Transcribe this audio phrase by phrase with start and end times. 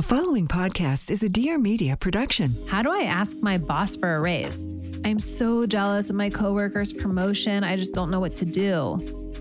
[0.00, 2.54] The following podcast is a Dear Media production.
[2.66, 4.66] How do I ask my boss for a raise?
[5.04, 7.64] I'm so jealous of my coworker's promotion.
[7.64, 8.98] I just don't know what to do.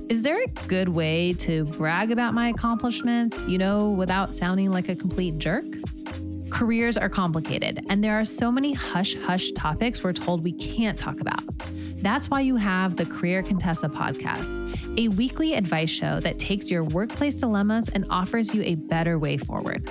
[0.10, 4.90] Is there a good way to brag about my accomplishments, you know, without sounding like
[4.90, 5.64] a complete jerk?
[6.50, 10.98] Careers are complicated, and there are so many hush hush topics we're told we can't
[10.98, 11.44] talk about.
[12.02, 16.84] That's why you have the Career Contessa podcast, a weekly advice show that takes your
[16.86, 19.90] workplace dilemmas and offers you a better way forward.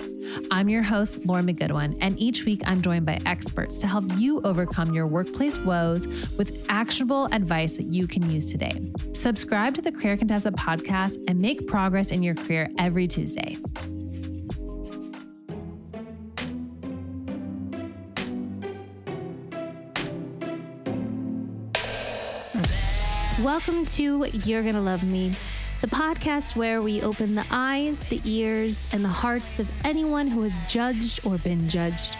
[0.50, 4.40] I'm your host, Lauren McGoodwin, and each week I'm joined by experts to help you
[4.42, 8.72] overcome your workplace woes with actionable advice that you can use today.
[9.12, 13.56] Subscribe to the Career Contessa podcast and make progress in your career every Tuesday.
[23.42, 25.32] Welcome to You're Gonna Love Me,
[25.80, 30.42] the podcast where we open the eyes, the ears, and the hearts of anyone who
[30.42, 32.16] has judged or been judged.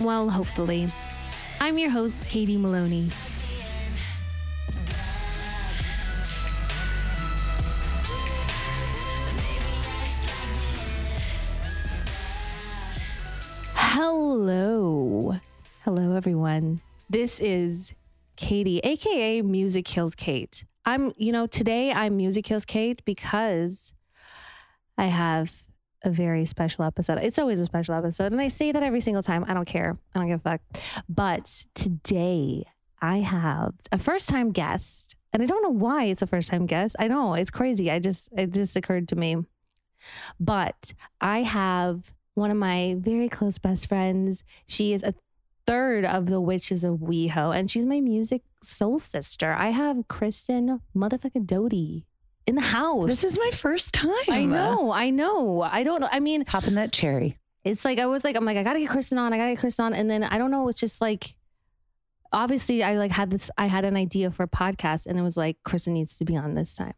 [0.00, 0.88] Well, hopefully.
[1.60, 3.08] I'm your host, Katie Maloney.
[13.74, 15.38] Hello.
[15.84, 16.80] Hello, everyone.
[17.08, 17.94] This is
[18.36, 20.64] Katie, aka Music Kills Kate.
[20.84, 23.92] I'm, you know, today I'm Music Kills Kate because
[24.98, 25.52] I have
[26.04, 27.18] a very special episode.
[27.18, 28.32] It's always a special episode.
[28.32, 29.44] And I say that every single time.
[29.46, 29.96] I don't care.
[30.14, 30.60] I don't give a fuck.
[31.08, 32.64] But today
[33.00, 35.16] I have a first time guest.
[35.32, 36.96] And I don't know why it's a first time guest.
[36.98, 37.90] I know it's crazy.
[37.90, 39.36] I just, it just occurred to me.
[40.40, 44.42] But I have one of my very close best friends.
[44.66, 45.14] She is a
[45.66, 49.52] third of the witches of WeHo, and she's my music soul sister.
[49.52, 52.04] I have Kristen motherfucking Doute
[52.46, 53.08] in the house.
[53.08, 54.10] This is my first time.
[54.28, 55.62] I know, I know.
[55.62, 56.08] I don't know.
[56.10, 57.38] I mean, Popping that cherry.
[57.64, 59.60] it's like I was like, I'm like, I gotta get Kristen on, I gotta get
[59.60, 59.94] Kristen on.
[59.94, 61.34] And then I don't know, it's just like
[62.32, 65.36] obviously I like had this I had an idea for a podcast and it was
[65.36, 66.94] like Kristen needs to be on this time.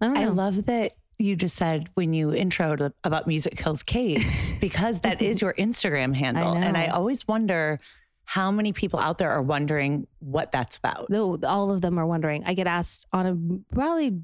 [0.00, 0.20] I don't know.
[0.20, 4.22] I love that you just said when you introed about Music Kills Kate,
[4.60, 6.54] because that is your Instagram handle.
[6.54, 7.80] And I always wonder
[8.26, 11.06] how many people out there are wondering what that's about.
[11.08, 12.42] Though all of them are wondering.
[12.44, 14.20] I get asked on a probably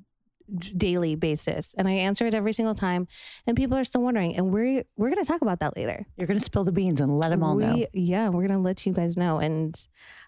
[0.76, 3.06] daily basis and I answer it every single time
[3.46, 6.04] and people are still wondering and we're we're going to talk about that later.
[6.16, 7.86] You're going to spill the beans and let them all we, know.
[7.92, 9.74] Yeah, we're going to let you guys know and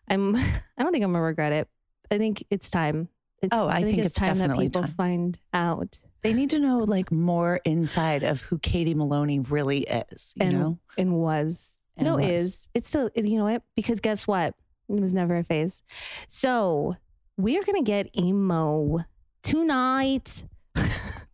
[0.09, 0.43] I'm I
[0.79, 1.69] don't think I'm going to regret it.
[2.13, 3.09] I think it's time.
[3.43, 4.93] It's, Oh, I think it's time that people time.
[4.93, 5.99] find out.
[6.23, 10.59] They need to know like more inside of who Katie Maloney really is, you and
[10.59, 10.79] know?
[10.97, 12.41] and was No was.
[12.41, 12.69] is.
[12.75, 13.63] It's still you know what?
[13.77, 14.55] Because guess what?
[14.89, 15.83] It was never a phase.
[16.29, 16.97] So
[17.37, 19.05] we are gonna get emo
[19.43, 20.45] tonight.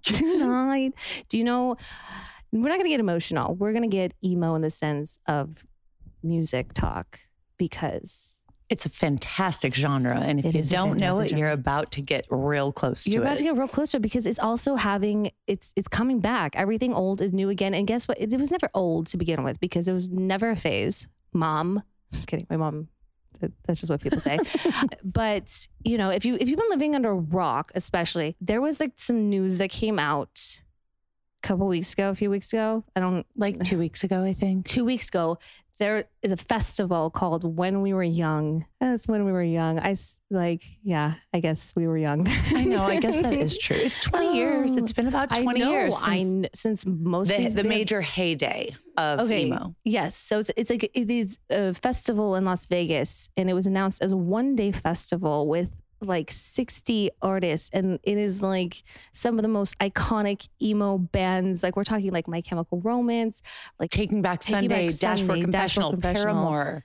[0.03, 0.94] Tonight.
[1.28, 1.76] Do you know
[2.53, 3.54] we're not gonna get emotional.
[3.54, 5.65] We're gonna get emo in the sense of
[6.22, 7.20] music talk
[7.59, 8.39] because
[8.70, 10.19] It's a fantastic genre.
[10.20, 13.10] And if It you don't know it, you're about to get real close you're to
[13.10, 13.14] it.
[13.14, 16.94] You're about to get real closer because it's also having it's it's coming back everything
[16.94, 19.58] old is new again and guess what it, it was never old to begin with
[19.60, 21.82] because it was never a phase mom
[22.12, 22.88] just kidding my mom
[23.41, 24.38] that- that's just what people say
[25.04, 28.78] but you know if you if you've been living under a rock especially there was
[28.81, 30.60] like some news that came out
[31.42, 34.32] a couple weeks ago a few weeks ago i don't like two weeks ago, I
[34.32, 34.66] think.
[34.66, 35.38] two weeks ago
[35.80, 39.96] there is a festival called when we were young that's when we were young I
[40.30, 42.84] like yeah i guess we were young I know.
[42.84, 43.88] I guess that is true.
[44.00, 44.76] 20 um, years.
[44.76, 48.00] It's been about 20 I know, years since kn- since most of the, the major
[48.00, 49.46] heyday of Okay.
[49.46, 49.74] emo.
[49.84, 53.66] Yes, so it's it's like it is a festival in Las Vegas, and it was
[53.66, 55.70] announced as a one day festival with
[56.00, 61.77] like 60 artists and it is like some of the most iconic emo bands like
[61.77, 63.43] we're talking like my chemical romance
[63.78, 66.34] like Taking Back Taking Sunday, Back Dashboard Sunday, Confessional, Dashboard Confessional.
[66.34, 66.84] Paramore.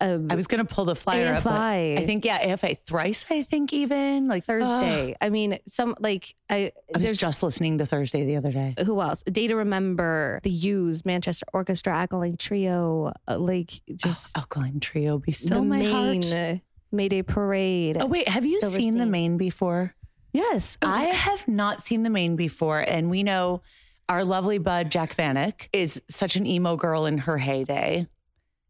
[0.00, 1.44] um, I was to pull the flyer up.
[1.44, 4.28] but I think, yeah, AFI thrice, I think, even.
[4.28, 8.52] Like thursday i mean some like i I was just listening to Thursday the other
[8.52, 8.74] day.
[8.84, 9.22] who else?
[9.24, 15.18] Day to Remember, The Used, Manchester Orchestra, Alkaline Trio, uh, like just Oh, Alkaline Trio,
[15.18, 16.60] be still my main heart.
[16.92, 17.96] Uh, Mayday Parade.
[18.00, 19.94] Oh, wait, have you seen the Maine before?
[20.32, 22.80] yes, I have not seen the Maine before.
[22.80, 23.62] And we know
[24.08, 28.06] our lovely bud, Jac Vanek, is such an emo girl in her heyday.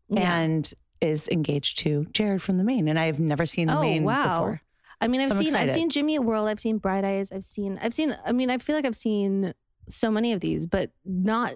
[0.09, 0.39] Yeah.
[0.39, 3.81] and is engaged to Jared from the Maine, and I have never seen the Oh,
[3.81, 4.23] Maine wow.
[4.39, 4.61] before.
[5.01, 7.43] I mean, I've So seen I've seen Jimmy Eat World, I've seen Bright Eyes, I've
[7.45, 8.17] seen I've seen.
[8.25, 9.53] I mean, I feel like I've seen
[9.89, 11.55] so many of these, but not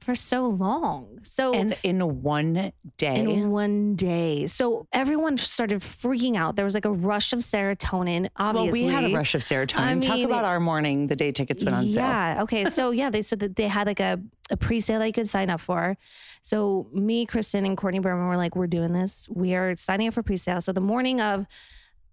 [0.00, 1.20] for so long.
[1.22, 4.46] So And in one day, in one day.
[4.46, 6.56] So everyone started freaking out.
[6.56, 8.28] There was like a rush of serotonin.
[8.36, 9.98] Obviously, well, we had a rush of serotonin.
[9.98, 11.08] I Talk about our morning.
[11.08, 11.94] The day tickets went on sale.
[11.94, 12.42] Yeah.
[12.42, 12.64] Okay.
[12.66, 15.50] So yeah, they said that they had like a, a pre-sale that you could sign
[15.50, 15.96] up for.
[16.42, 19.28] So me, Kristen, and Courtney Berman were like, we're doing this.
[19.30, 20.60] We are signing up for pre-sale.
[20.60, 21.46] So the morning of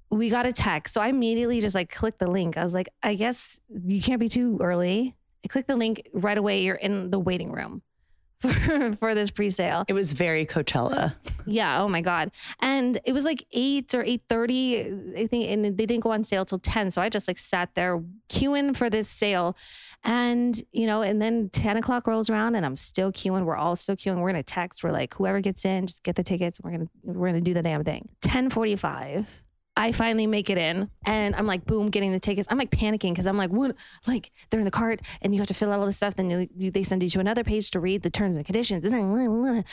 [0.09, 0.93] we got a text.
[0.93, 2.57] So I immediately just like clicked the link.
[2.57, 5.15] I was like, I guess you can't be too early.
[5.45, 6.63] I clicked the link right away.
[6.63, 7.83] You're in the waiting room
[8.41, 9.85] for, for this pre-sale.
[9.87, 11.13] It was very Coachella.
[11.45, 11.81] Yeah.
[11.81, 12.31] Oh my God.
[12.59, 14.81] And it was like eight or eight thirty,
[15.15, 16.89] I think, and they didn't go on sale till ten.
[16.89, 19.55] So I just like sat there queuing for this sale,
[20.03, 23.45] and you know, and then ten o'clock rolls around, and I'm still queuing.
[23.45, 24.17] We're all still queuing.
[24.19, 24.83] We're gonna text.
[24.83, 26.59] We're like, whoever gets in, just get the tickets.
[26.63, 28.09] We're gonna we're gonna do the damn thing.
[28.21, 29.43] Ten forty five.
[29.77, 32.47] I finally make it in and I'm like, boom, getting the tickets.
[32.49, 33.75] I'm like panicking because I'm like, what?
[34.07, 36.15] Like they're in the cart and you have to fill out all this stuff.
[36.15, 38.83] Then you, you, they send you to another page to read the terms and conditions.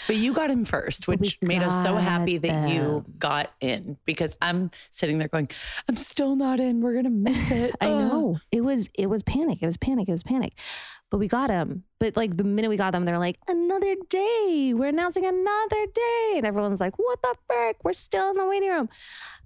[0.06, 3.96] But you got in first, We which made us so happy that you got in
[4.04, 5.48] because I'm sitting there going,
[5.88, 6.80] I'm still not in.
[6.80, 7.74] We're going to miss it.
[7.80, 9.62] I know it was it was panic.
[9.62, 10.08] It was panic.
[10.08, 10.54] It was panic.
[11.10, 11.84] But we got them.
[12.00, 14.72] But like the minute we got them, they're like another day.
[14.74, 17.76] We're announcing another day, and everyone's like, "What the frick?
[17.84, 18.88] We're still in the waiting room."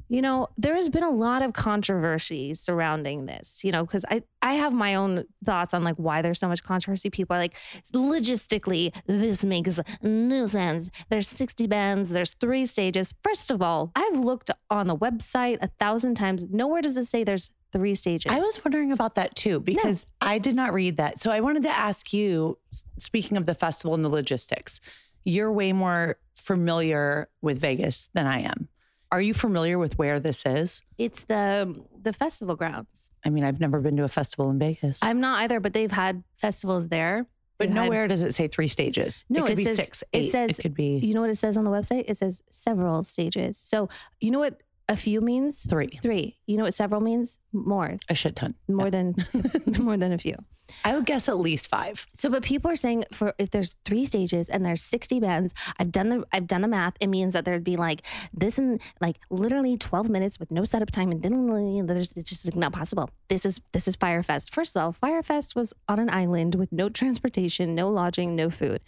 [0.09, 3.65] You know, there has been a lot of controversy surrounding this.
[3.65, 6.63] You know, because I I have my own thoughts on like why there's so much
[6.63, 7.11] controversy.
[7.11, 7.57] People are like,
[7.93, 10.91] logistically, this makes no sense.
[11.09, 12.11] There's 60 bands.
[12.11, 13.13] There's three stages.
[13.25, 16.45] First of all, I've looked on the website a thousand times.
[16.51, 18.31] Nowhere does it say there's three stages.
[18.31, 21.21] I was wondering about that too because I did not read that.
[21.21, 22.59] So I wanted to ask you,
[22.99, 24.81] speaking of the festival and the logistics,
[25.25, 28.69] you're way more familiar with Vegas than I am.
[29.13, 30.83] Are you familiar with where this is?
[30.99, 33.11] It's the um, the festival grounds.
[33.25, 34.99] I mean, I've never been to a festival in Vegas.
[35.03, 37.27] I'm not either, but they've had festivals there.
[37.59, 39.25] but They've had- nowhere does it say three stages.
[39.29, 41.31] No, it could it be says- six, it says- it could be You know what
[41.31, 42.05] it says on the website?
[42.09, 43.59] It says several stages.
[43.59, 43.89] So
[44.21, 45.65] you know what a few means?
[45.69, 46.39] three, Three.
[46.47, 47.39] You know what several means?
[47.53, 47.99] More.
[48.09, 48.55] a shit ton.
[48.69, 48.91] More Yeah.
[48.91, 49.15] than
[49.81, 50.37] more than a few.
[50.85, 52.07] I would guess at least five.
[52.13, 55.93] So, but people are saying for if there's three stages and there's 60 bands, I've
[55.93, 56.95] done the I've done the math.
[57.01, 58.03] It means that there'd be like
[58.33, 62.57] this and like literally 12 minutes with no setup time and then there's it's just
[62.57, 63.11] not possible.
[63.29, 64.55] This is this is Fyre Fest.
[64.55, 68.51] First of all, Fyre Fest was on an island with no transportation, no lodging, no
[68.51, 68.81] food.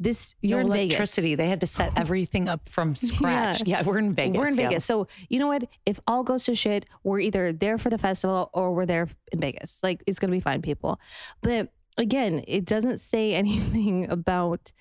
[0.00, 1.34] This you're no in electricity.
[1.34, 3.62] They had to set everything up from scratch.
[3.66, 4.24] Yeah, we're in Vegas.
[4.24, 4.38] Vegas.
[4.38, 4.68] We're in yeah.
[4.68, 4.84] Vegas.
[4.84, 5.64] So you know what?
[5.86, 9.40] If all goes to shit, we're either there for the festival or we're there in
[9.40, 9.80] Vegas.
[9.82, 10.98] Like it's gonna be fine, people.
[11.40, 14.72] But again, it doesn't say anything about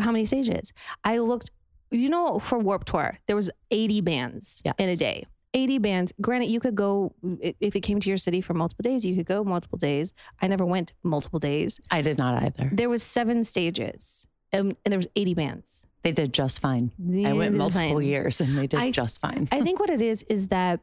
[0.00, 0.72] how many stages.
[1.04, 1.50] I looked,
[1.90, 5.26] you know, for Warp Tour, there was 80 bands in a day.
[5.54, 6.12] 80 bands.
[6.18, 9.26] Granted, you could go if it came to your city for multiple days, you could
[9.26, 10.14] go multiple days.
[10.40, 11.78] I never went multiple days.
[11.90, 12.70] I did not either.
[12.72, 14.26] There was seven stages.
[14.54, 15.86] Um, and there was 80 bands.
[16.02, 16.90] They did just fine.
[17.24, 18.02] I went multiple fine.
[18.02, 19.48] years and they did I- just fine.
[19.52, 20.80] I think what it is is that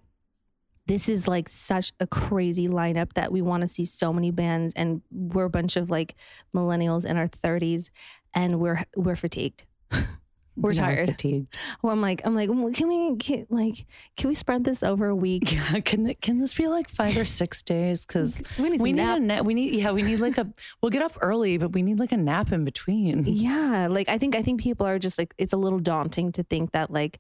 [0.90, 4.74] this is like such a crazy lineup that we want to see so many bands
[4.76, 6.16] and we're a bunch of like
[6.54, 7.92] millennials in our 30s
[8.34, 9.66] and we're we're fatigued.
[9.92, 10.08] we're
[10.56, 11.10] We are tired.
[11.10, 11.56] Fatigued.
[11.84, 13.86] Well, I'm like I'm like can we can, like
[14.18, 15.52] can we spread this over a week?
[15.60, 15.80] Yeah.
[15.82, 18.04] Can can this be like five or six days?
[18.04, 19.46] Because We need we need a nap.
[19.46, 19.92] We need yeah.
[19.92, 20.52] We need like a.
[20.82, 23.26] We'll get up early, but we need like a nap in between.
[23.28, 26.42] Yeah, like I think I think people are just like it's a little daunting to
[26.42, 27.20] think that like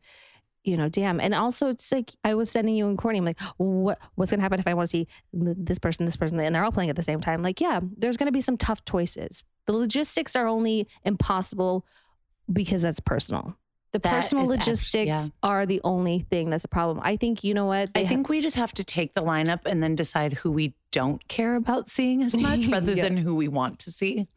[0.63, 1.19] you know, damn.
[1.19, 3.19] And also, it's like I was sending you and Courtney.
[3.19, 6.39] I'm like, what what's gonna happen if I want to see this person, this person,
[6.39, 7.41] and they're all playing at the same time?
[7.41, 9.43] Like, yeah, there's gonna be some tough choices.
[9.65, 11.85] The logistics are only impossible
[12.51, 13.55] because that's personal.
[13.91, 15.25] The That personal logistics yeah.
[15.41, 16.99] are the only thing that's a problem.
[17.03, 19.21] I think you know what I They ha- think we just have to take the
[19.23, 23.03] lineup and then decide who we don't care about seeing as much rather Yeah.
[23.03, 24.27] than who we want to see.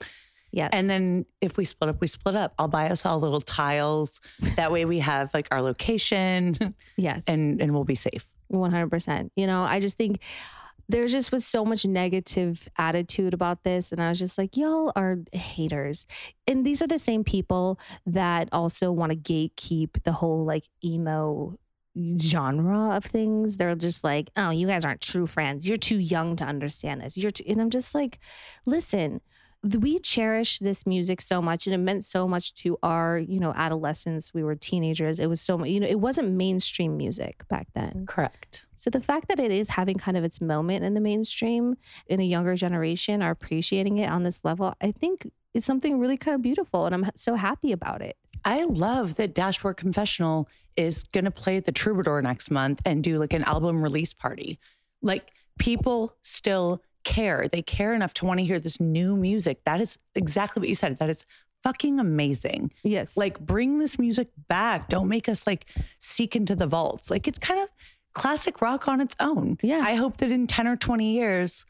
[0.52, 2.54] Yes, And then if we split up, we split up.
[2.58, 4.20] I'll buy us all little tiles.
[4.56, 8.26] That way we have like our location yes, and and we'll be safe.
[8.52, 9.30] 100%.
[9.34, 10.20] You know, I just think
[10.88, 13.92] there just was so much negative attitude about this.
[13.92, 16.06] And I was just like, y'all are haters.
[16.46, 21.56] And these are the same people that also want to gatekeep the whole like emo
[22.18, 23.56] genre of things.
[23.56, 25.66] They're just like, oh, you guys aren't true friends.
[25.66, 27.16] You're too young to understand this.
[27.16, 28.18] You're too, and I'm just like,
[28.66, 29.20] listen,
[29.62, 33.52] we cherish this music so much and it meant so much to our, you know,
[33.54, 34.34] adolescence.
[34.34, 35.20] We were teenagers.
[35.20, 38.06] It was so you know, it wasn't mainstream music back then.
[38.08, 38.66] Correct.
[38.74, 41.76] So the fact that it is having kind of its moment in the mainstream
[42.08, 46.16] in a younger generation are appreciating it on this level, I think is something really
[46.16, 46.86] kind of beautiful.
[46.86, 48.16] And I'm so happy about it.
[48.44, 53.18] I love that Dashboard Confessional is going to play the Troubadour next month and do
[53.18, 54.58] like an album release party.
[55.00, 57.48] Like people still care.
[57.48, 59.64] They care enough to want to hear this new music.
[59.64, 60.98] That is exactly what you said.
[60.98, 61.24] That is
[61.62, 62.72] fucking amazing.
[62.82, 63.16] Yes.
[63.16, 64.88] Like bring this music back.
[64.88, 65.66] Don't make us like
[65.98, 67.10] seek into the vaults.
[67.10, 67.68] Like it's kind of
[68.14, 69.58] classic rock on its own.
[69.62, 69.80] Yeah.
[69.84, 71.64] I hope that in 10 or 20 years,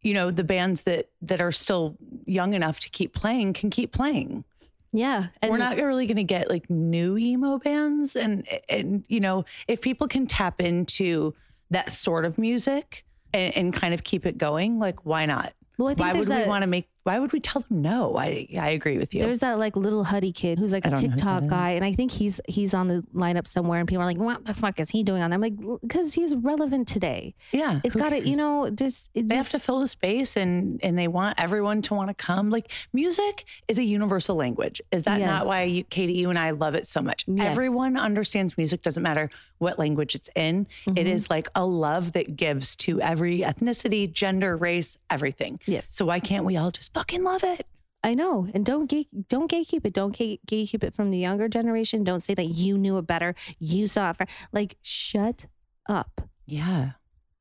[0.00, 3.92] you know, the bands that that are still young enough to keep playing can keep
[3.92, 4.44] playing.
[4.92, 5.26] yeah.
[5.42, 9.44] And We're not really going to get like new emo bands and and you know,
[9.68, 11.34] if people can tap into
[11.70, 15.52] that sort of music and, and kind of keep it going, like why not?
[15.76, 17.82] Well, I think Why would there's we want to make why would we tell them
[17.82, 18.16] no?
[18.16, 19.22] I I agree with you.
[19.22, 22.10] There's that like Lil Huddy kid who's like I a TikTok guy, and I think
[22.10, 25.02] he's he's on the lineup somewhere, and people are like, "What the fuck is he
[25.02, 27.34] doing on there?" I'm like, "Because he's relevant today.
[27.52, 27.80] yeah.
[27.84, 30.80] it's got to, you know, just it they just have to fill the space and
[30.82, 35.02] and they want everyone to want to come like music is a universal language is
[35.02, 35.28] that Yes.
[35.28, 37.46] not why you, katie you and i love it so much Yes.
[37.52, 41.06] everyone understands music doesn't matter what language it's in It Mhm.
[41.06, 46.18] is like a love that gives to every ethnicity gender race everything yes, so why
[46.20, 47.66] can't we all just fucking love it
[48.04, 48.46] I know.
[48.52, 49.94] And don't gate, don't gatekeep it.
[49.94, 52.04] Don't gate, gatekeep it from the younger generation.
[52.04, 53.34] Don't say that you knew it better.
[53.58, 54.28] You saw it.
[54.52, 55.46] Like, shut
[55.88, 56.28] up.
[56.44, 56.90] yeah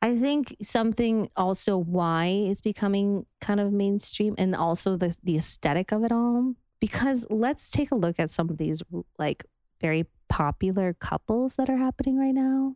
[0.04, 5.94] I think something also why it's becoming kind of mainstream and also the the aesthetic
[5.94, 6.56] of it all.
[6.82, 8.84] Because let's take a look at some of these
[9.18, 9.46] like
[9.80, 12.76] very popular couples that are happening right now.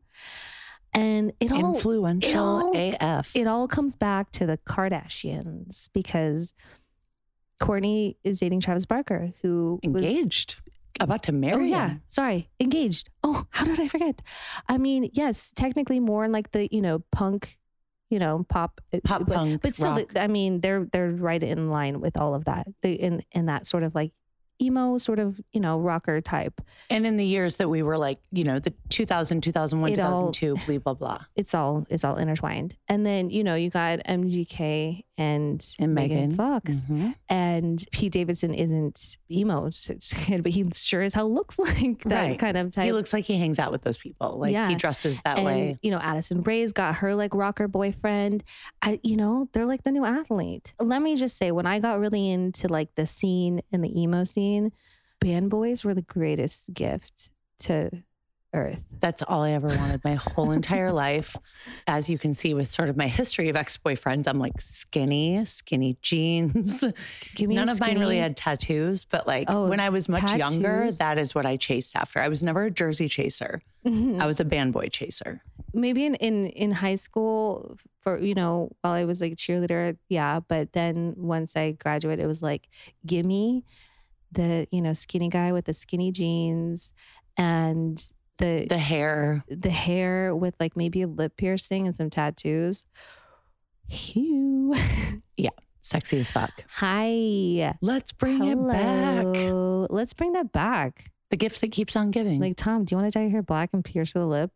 [0.97, 6.53] And it all influential it af it all comes back to the Kardashians because
[7.61, 10.55] Kourtney is dating Travis Barker, who was engaged
[10.99, 11.65] about to marry.
[11.65, 13.09] Oh yeah, him sorry, engaged.
[13.23, 14.21] Oh, how did I forget?
[14.67, 17.57] I mean, yes, technically more in like the you know punk,
[18.09, 20.15] you know pop, uh, pop but, punk but still, rock.
[20.15, 22.67] I mean, they're they're right in line with all of that.
[22.81, 24.11] They in in that sort of like
[24.61, 26.61] emo sort of you know rocker type.
[26.89, 30.31] and in the years that we were like you know the 2000 2001 It all-
[30.31, 32.75] 2002 blah blah blah It's all it's all intertwined.
[32.87, 36.35] And then you know you got MGK and, And Megan Megan.
[36.35, 36.85] Fox.
[36.85, 37.15] Mhm.
[37.27, 39.63] And Pete Davidson isn't emo,
[40.29, 42.39] but he sure as hell looks like that Right.
[42.39, 42.85] kind of type.
[42.85, 44.37] He looks like he hangs out with those people.
[44.39, 44.69] Like Yeah.
[44.69, 45.77] he dresses that and way.
[45.81, 48.43] you know Addison Rae's got her like rocker boyfriend.
[48.81, 50.73] I, you know, they're like the new athlete.
[50.79, 54.23] Let me just say, when I got really into like the scene and the emo
[54.23, 54.46] scene,
[55.19, 57.89] band boys were the greatest gift to
[58.53, 58.81] Earth.
[59.01, 61.35] That's all I ever wanted my whole entire life.
[61.85, 65.97] As you can see with sort of my history of ex-boyfriends, I'm like skinny, skinny
[66.01, 66.83] jeans.
[67.39, 71.17] None of mine really had tattoos, but like Oh, when I was much younger, that
[71.17, 72.19] is what I chased after.
[72.19, 73.61] I was never a jersey chaser.
[73.85, 74.19] Mhm.
[74.21, 75.41] I was a band boy chaser.
[75.73, 79.97] maybe in, in in high school for you know while I was like a cheerleader,
[80.09, 80.39] yeah.
[80.39, 82.69] But then once I graduated, it was like,
[83.05, 83.65] give me
[84.31, 86.91] the you know skinny guy with the skinny jeans
[87.37, 87.97] and
[88.37, 89.43] the The hair.
[89.49, 92.85] the hair with like maybe a lip piercing and some tattoos.
[93.87, 94.73] Hugh.
[95.37, 95.49] Yeah
[95.81, 96.51] sexy as fuck.
[96.67, 97.73] Hi.
[97.79, 99.25] Let's bring it back.
[99.89, 101.11] Let's bring that back.
[101.29, 102.41] The gift that keeps on giving.
[102.41, 104.51] Like Tom, do you want to dye your hair black and pierce the lip?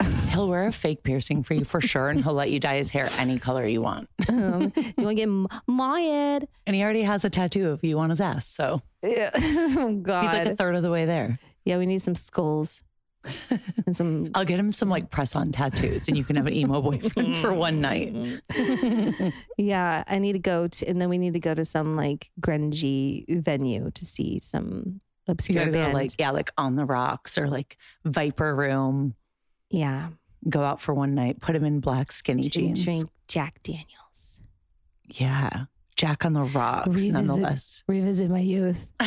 [0.30, 2.90] he'll wear a fake piercing for you for sure, and he'll let you dye his
[2.90, 4.08] hair any color you want.
[4.28, 6.48] Um, you want to get m- mired?
[6.66, 8.48] And he already has a tattoo of you on his ass.
[8.48, 9.30] So Yeah.
[9.36, 10.24] oh God.
[10.24, 11.38] he's like a third of the way there.
[11.64, 12.82] yeah, we need some skulls
[13.86, 14.30] and some.
[14.34, 17.36] I'll get him some like press on tattoos and you can have an emo boyfriend
[17.36, 18.40] for one mm.
[18.50, 19.32] night.
[19.58, 22.30] yeah, I need to go to, and then we need to go to some like
[22.40, 25.94] grungy venue to see some You obscure go band.
[25.94, 29.14] like, yeah, like on the rocks or like Viper Room.
[29.70, 30.08] yeah,
[30.48, 32.84] Go out for one night, put him in black skinny to jeans.
[32.84, 34.38] drink Jack Daniels.
[35.08, 35.64] Yeah.
[35.98, 37.82] Jack on the rocks, Revisit- nonetheless.
[37.88, 38.88] Revisit my youth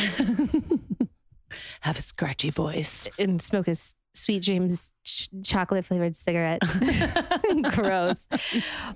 [1.80, 3.08] have a scratchy voice.
[3.18, 3.74] and smoke a
[4.14, 6.60] sweet dreams ch- chocolate flavored cigarette.
[7.72, 8.28] Gross.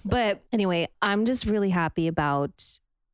[0.04, 2.50] But anyway, I'm just really happy about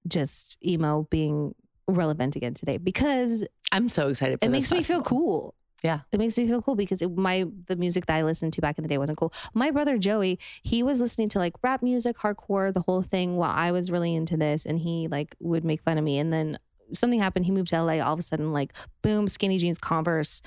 [0.09, 1.55] just emo being
[1.89, 5.55] relevant again today because I'm so excited for it makes me feel cool.
[5.83, 6.01] Yeah.
[6.12, 8.79] It makes me feel cool because it, my the music that I listened to back
[8.79, 9.33] in the day wasn't cool.
[9.55, 13.51] My brother Joey, he was listening to like rap music, hardcore, the whole thing while
[13.51, 16.59] I was really into this and he like would make fun of me and then
[16.93, 18.73] something happened, he moved to LA all of a sudden like
[19.03, 20.41] boom, skinny jeans, Converse.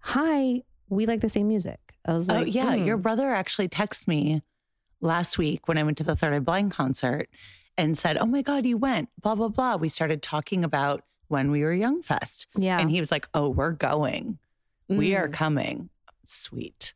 [0.00, 1.78] Hi, we like the same music.
[2.06, 2.74] I was Oh, like, yeah.
[2.74, 2.86] mm.
[2.86, 4.42] Your brother actually texted me
[5.00, 7.28] last week when I went to the Third Eye Blind concert
[7.76, 9.76] and said, Oh my God, you went, blah, blah, blah.
[9.76, 12.46] We started talking about when we were Young Fest.
[12.56, 12.78] yeah.
[12.78, 14.38] And he was like, Oh, we're going.
[14.98, 15.32] We are Mm.
[15.32, 15.88] coming.
[16.24, 16.92] Sweet.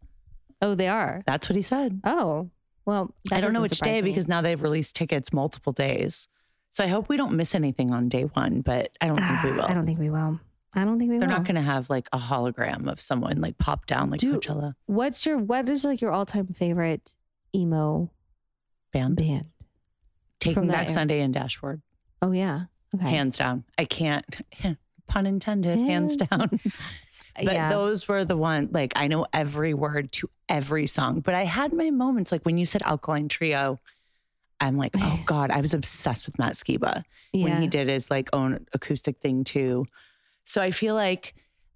[0.61, 1.23] Oh, they are.
[1.27, 2.01] That's what he said.
[2.05, 2.51] Oh,
[2.87, 4.11] well, I don't know which day me.
[4.11, 6.29] because now they've released tickets multiple days.
[6.71, 9.53] So I hope we don't miss anything on day one, but I don't think we
[9.57, 9.63] will.
[9.65, 10.41] I don't think we will.
[10.75, 11.21] I don't think we will.
[11.21, 11.37] They're will.
[11.37, 14.75] not going to have like a hologram of someone like pop down like Do- Coachella
[14.87, 17.15] What's your what is like your all time favorite
[17.55, 18.11] emo
[18.93, 19.17] band.
[19.17, 19.47] band?
[20.41, 20.91] Taking From that Back.
[20.91, 21.81] Sunday and Dashboard,
[22.21, 22.65] Oh yeah.
[22.95, 23.09] Okay.
[23.09, 23.65] hands down.
[23.79, 24.25] I can't,
[25.07, 26.61] pun intended, hands Hands down.
[27.37, 27.69] But yeah.
[27.69, 31.21] those were the one, like, I know every word to every song.
[31.21, 33.81] But I had my moments, like when you said Alkaline Trio,
[34.61, 38.31] I'm like, oh God, I was obsessed with Matt Skiba when he did his like
[38.33, 39.87] own acoustic thing too.
[40.45, 41.35] So I feel like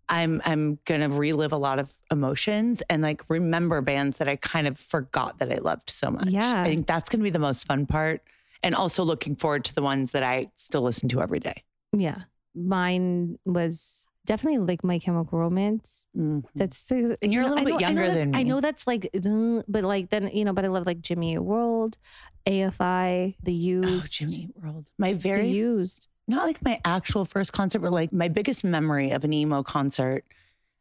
[0.08, 4.66] I'm I'm gonna relive a lot of emotions and like remember bands that I kind
[4.66, 6.28] of forgot that I loved so much.
[6.28, 6.62] Yeah.
[6.62, 8.22] I think that's gonna be the most fun part.
[8.62, 11.62] And also looking forward to the ones that I still listen to every day.
[11.92, 12.22] yeah.
[12.54, 16.06] Mine was definitely like My Chemical Romance.
[16.54, 18.24] That's the, And you're a you know, little I bit know- I know younger that's-
[18.24, 21.00] than I know that's like, uh, but like then you know, but I love like
[21.00, 21.96] Jimmy World,
[22.46, 24.90] AFI, The Oh, Used, Jimmy World.
[24.98, 26.08] My The very Used.
[26.26, 30.24] not like my actual first concert, but like my biggest memory of an emo concert.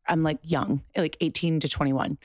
[0.08, 2.18] I'm like young, like 18 to 21.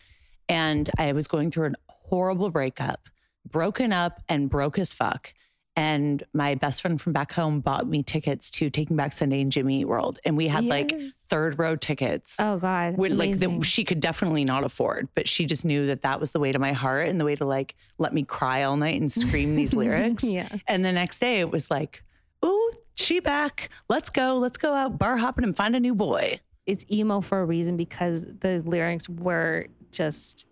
[0.48, 3.08] And I was going through a horrible breakup,
[3.48, 5.32] broken up and broke as fuck.
[5.74, 9.50] And my best friend from back home bought me tickets to Taking Back Sunday and
[9.50, 10.18] Jimmy Eat World.
[10.24, 10.94] And we had like
[11.30, 12.36] third row tickets.
[12.38, 16.02] Oh God, With like that she could definitely not afford, but she just knew that
[16.02, 18.64] that was the way to my heart and the way to like let me cry
[18.64, 20.24] all night and scream these lyrics.
[20.24, 22.02] yeah, And the next day it was like,
[22.44, 23.70] ooh, she back.
[23.88, 24.36] Let's go.
[24.36, 26.40] Let's go out bar hopping and find a new boy.
[26.66, 30.46] it's emo for a reason because the lyrics were just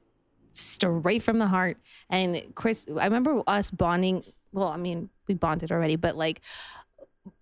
[0.55, 1.77] straight from the heart.
[2.09, 4.25] And Chris, I remember us bonding.
[4.53, 6.41] Well, I mean, we bonded already, but like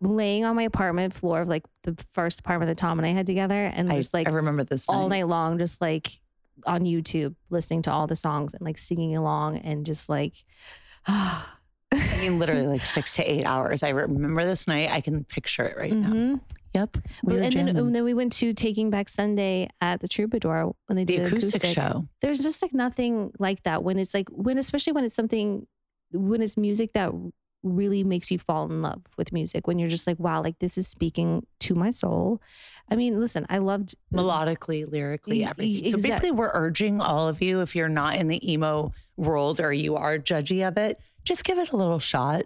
[0.01, 3.27] laying on my apartment floor of like the first apartment that Tom and I had
[3.27, 5.21] together, and I, just like I remember this all night.
[5.21, 6.11] night long, just like
[6.67, 10.35] on YouTube, listening to all the songs and like singing along, and just like.
[11.91, 13.83] I mean, literally like six to eight hours.
[13.83, 14.91] I remember this night.
[14.91, 16.09] I can picture it right now.
[16.11, 16.41] Mhm.
[16.75, 16.99] Yep.
[17.23, 20.97] We and then, and then we went to Taking Back Sunday at the Troubadour when
[20.97, 22.07] they did the did acoustic, show.
[22.21, 25.67] there's just like nothing like that when it's like when especially when it's something
[26.13, 27.11] when it's music that
[27.65, 30.79] really makes you fall in love with music when you're just like wow like this
[30.79, 32.41] is speaking to my soul
[32.89, 35.91] i mean listen i loved uh, Melodically, lyrically, everything.
[35.91, 39.73] So basically, we're urging all of you, if you're not in the emo world or
[39.73, 42.45] you are judgy of it, just give it a little shot.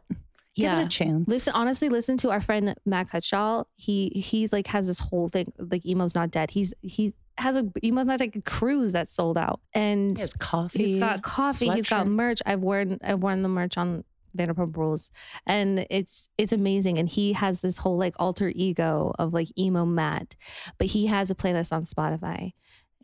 [0.54, 0.80] Give Yeah.
[0.80, 1.28] it a chance.
[1.28, 3.66] listen honestly listen to our friend matt Cutshall.
[3.76, 7.70] he he's like has this whole thing like emo's not dead he's he has a
[7.82, 10.92] emo's not like a cruise that's sold out and He coffee.
[10.92, 11.68] He's got coffee.
[11.70, 12.40] He's got merch.
[12.44, 14.04] I've worn I've worn the merch on
[14.36, 15.10] Vanderpump Rules,
[15.46, 16.98] and it's it's amazing.
[16.98, 20.36] And he has this whole like alter ego of like emo Matt,
[20.78, 22.52] but he has a playlist on Spotify.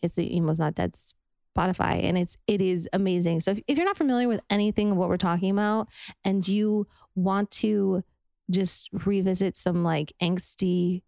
[0.02, 3.40] It's the Emo's Not Dead Spotify, and it's it is amazing.
[3.40, 5.88] So if, if you're not familiar with anything of what we're talking about,
[6.24, 8.02] and you want to
[8.50, 11.02] just revisit some like angsty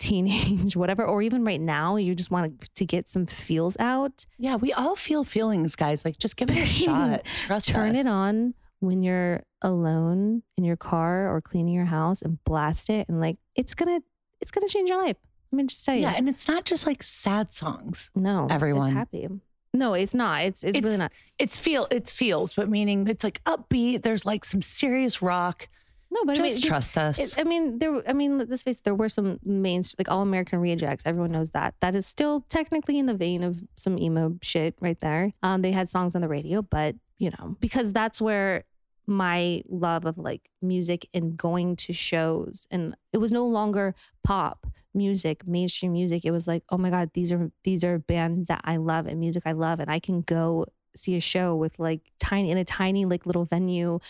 [0.00, 4.56] teenage whatever or even right now you just want to get some feels out Yeah,
[4.56, 6.04] we all feel feelings, guys.
[6.04, 7.22] Like, just give it a shot.
[7.46, 8.00] Trust turn us.
[8.00, 13.06] it on when you're alone in your car or cleaning your house and blast it
[13.08, 14.00] and like it's gonna
[14.40, 15.18] it's gonna change your life
[15.52, 18.10] i mean just tell you Yeah, and it's not just like sad songs.
[18.14, 18.86] no everyone.
[18.88, 19.28] it's happy
[19.74, 23.22] no it's not it's it's, really It's- not It's feel it feels, but meaning it's
[23.22, 24.02] like upbeat.
[24.02, 25.68] There's like some serious rock.
[26.10, 27.18] No but just I mean, trust us.
[27.18, 28.02] it- I mean, there.
[28.08, 28.84] I mean, let's face it.
[28.84, 31.04] There were some main, like All American Rejects.
[31.06, 31.74] Everyone knows that.
[31.80, 35.32] That is still technically in the vein of some emo shit right there.
[35.42, 38.64] Um, they had songs on the radio, but you know, because that's where
[39.06, 43.94] my love of like music and going to shows, and it was no longer
[44.24, 46.24] pop music, mainstream music.
[46.24, 49.20] It was like, oh my god, these are these are bands that I love and
[49.20, 52.64] music I love, and I can go see a show with like tiny in a
[52.64, 54.00] tiny like little venue,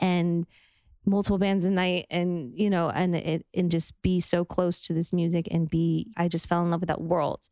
[0.00, 0.46] and
[1.06, 4.92] multiple bands a night and you know and it and just be so close to
[4.92, 7.48] this music and be i just fell in love with that world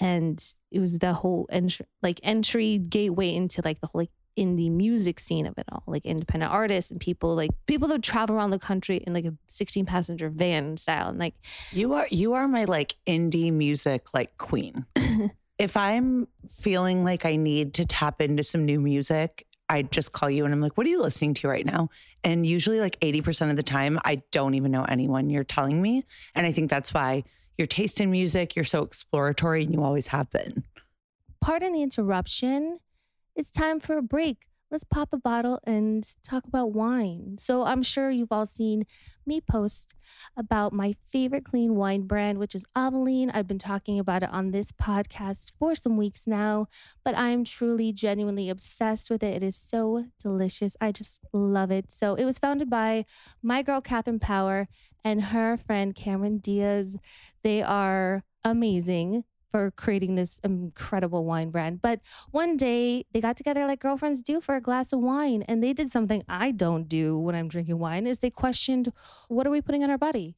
[0.00, 4.70] and it was the whole entry like entry gateway into like the whole like indie
[4.70, 8.50] music scene of it all like independent artists and people like people that travel around
[8.50, 11.34] the country in like a 16 passenger van style and like
[11.72, 14.86] You are you are my like indie music like queen.
[15.58, 20.30] if I'm feeling like I need to tap into some new music, I just call
[20.30, 21.88] you and I'm like, "What are you listening to right now?"
[22.22, 26.04] And usually like 80% of the time, I don't even know anyone you're telling me,
[26.34, 27.24] and I think that's why
[27.56, 30.64] your taste in music, you're so exploratory and you always have been.
[31.40, 32.78] pardon the interruption.
[33.36, 34.46] It's time for a break.
[34.74, 37.36] Let's pop a bottle and talk about wine.
[37.38, 38.86] So, I'm sure you've all seen
[39.24, 39.94] me post
[40.36, 43.30] about my favorite clean wine brand, which is Avaline.
[43.32, 46.66] I've been talking about it on this podcast for some weeks now,
[47.04, 49.36] but I'm truly, genuinely obsessed with it.
[49.36, 50.76] It is so delicious.
[50.80, 51.92] I just love it.
[51.92, 53.04] So, it was founded by
[53.44, 54.66] my girl, Katherine Power,
[55.04, 56.96] and her friend, Cameron Diaz.
[57.44, 59.22] They are amazing
[59.54, 61.80] for creating this incredible wine brand.
[61.80, 62.00] But
[62.32, 65.72] one day they got together like girlfriends do for a glass of wine and they
[65.72, 68.92] did something I don't do when I'm drinking wine is they questioned
[69.28, 70.34] what are we putting in our body?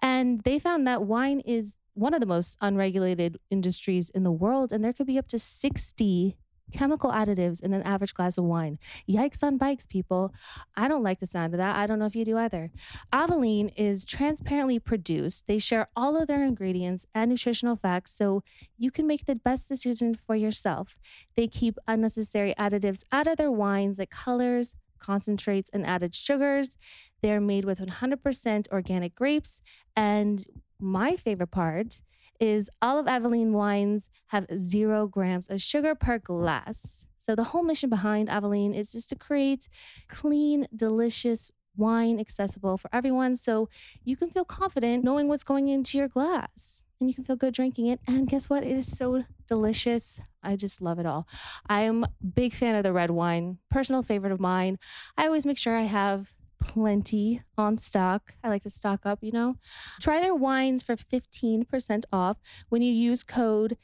[0.00, 4.72] And they found that wine is one of the most unregulated industries in the world
[4.72, 6.36] and there could be up to 60
[6.72, 8.78] chemical additives in an average glass of wine.
[9.08, 10.34] Yikes on bikes, people.
[10.76, 11.76] I don't like the sound of that.
[11.76, 12.70] I don't know if you do either.
[13.12, 15.46] Avaline is transparently produced.
[15.46, 18.42] They share all of their ingredients and nutritional facts so
[18.78, 20.96] you can make the best decision for yourself.
[21.36, 26.76] They keep unnecessary additives out of their wines like colors, concentrates, and added sugars.
[27.22, 29.60] They're made with 100% organic grapes.
[29.96, 30.44] And
[30.80, 32.00] my favorite part
[32.42, 37.06] is all of Avaline wines have zero grams of sugar per glass.
[37.20, 39.68] So the whole mission behind Avaline is just to create
[40.08, 43.36] clean, delicious wine accessible for everyone.
[43.36, 43.68] So
[44.04, 47.54] you can feel confident knowing what's going into your glass and you can feel good
[47.54, 48.00] drinking it.
[48.08, 48.64] And guess what?
[48.64, 50.18] It is so delicious.
[50.42, 51.28] I just love it all.
[51.68, 53.58] I am a big fan of the red wine.
[53.70, 54.80] Personal favorite of mine.
[55.16, 58.32] I always make sure i have plenty on stock.
[58.42, 59.56] I like to stock up, you know.
[60.00, 63.76] Try their wines for 15% off when you use code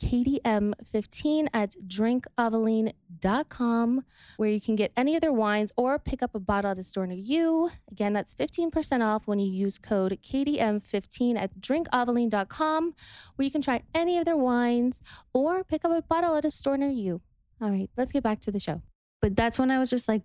[0.00, 4.04] KDM15 at drinkavaline.com,
[4.36, 6.84] where you can get any of their wines or pick up a bottle at a
[6.84, 7.70] store near you.
[7.90, 12.94] Again, that's 15% off when you use code KDM15 at drinkavaline.com,
[13.36, 15.00] where you can try any of their wines
[15.32, 17.22] or pick up a bottle at a store near you.
[17.60, 18.82] All right, let's get back to the show.
[19.22, 20.20] But that's when I was just like,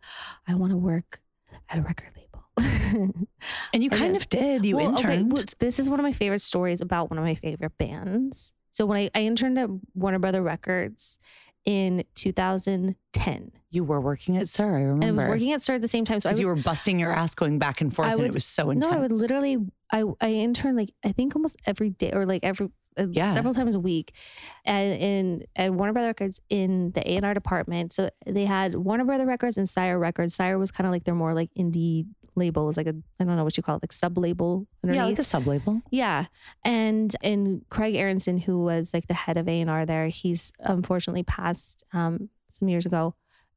[0.47, 1.20] I want to work
[1.71, 2.27] at a record label.
[3.73, 4.21] And you kind did.
[4.21, 4.65] of did.
[4.65, 5.31] You Well, interned.
[5.33, 8.53] well, this is one of my favorite stories about one of my favorite bands.
[8.71, 11.17] So when I, I interned at Warner Brother Records
[11.65, 15.23] in 2010, you were working at Sire, I and I remember.
[15.23, 16.19] was working at Sire at the same time.
[16.19, 18.33] So I would, you were busting your ass going back and forth, I and it
[18.33, 18.91] was so intense.
[18.91, 18.97] no.
[18.97, 19.57] I would literally
[19.91, 23.31] I I interned like I think almost every day or like every Yeah.
[23.33, 24.13] several times a week,
[24.65, 27.93] and in at Warner Brother Records in the A and R department.
[27.93, 30.35] So they had Warner Brother Records and Sire Records.
[30.35, 33.35] Sire was kind of like their more like indie label labels, like a I don't
[33.35, 35.01] know what you call it, like sub label underneath.
[35.01, 35.81] yeah, like a sub label.
[35.91, 36.25] Yeah.
[36.63, 41.83] And and Craig Aaronson, who was like the head of A&R there, he's unfortunately passed
[41.93, 43.15] um, some years ago.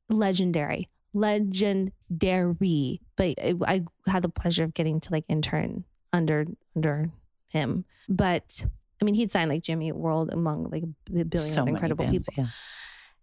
[0.08, 0.90] Legendary.
[1.12, 3.00] Legendary.
[3.16, 7.10] But I, I had the pleasure of getting to like intern under under
[7.48, 7.84] him.
[8.08, 8.64] But
[9.00, 12.26] I mean, he'd signed like Jimmy World among like a billion so many incredible bands,
[12.28, 12.44] people.
[12.44, 12.50] Yeah.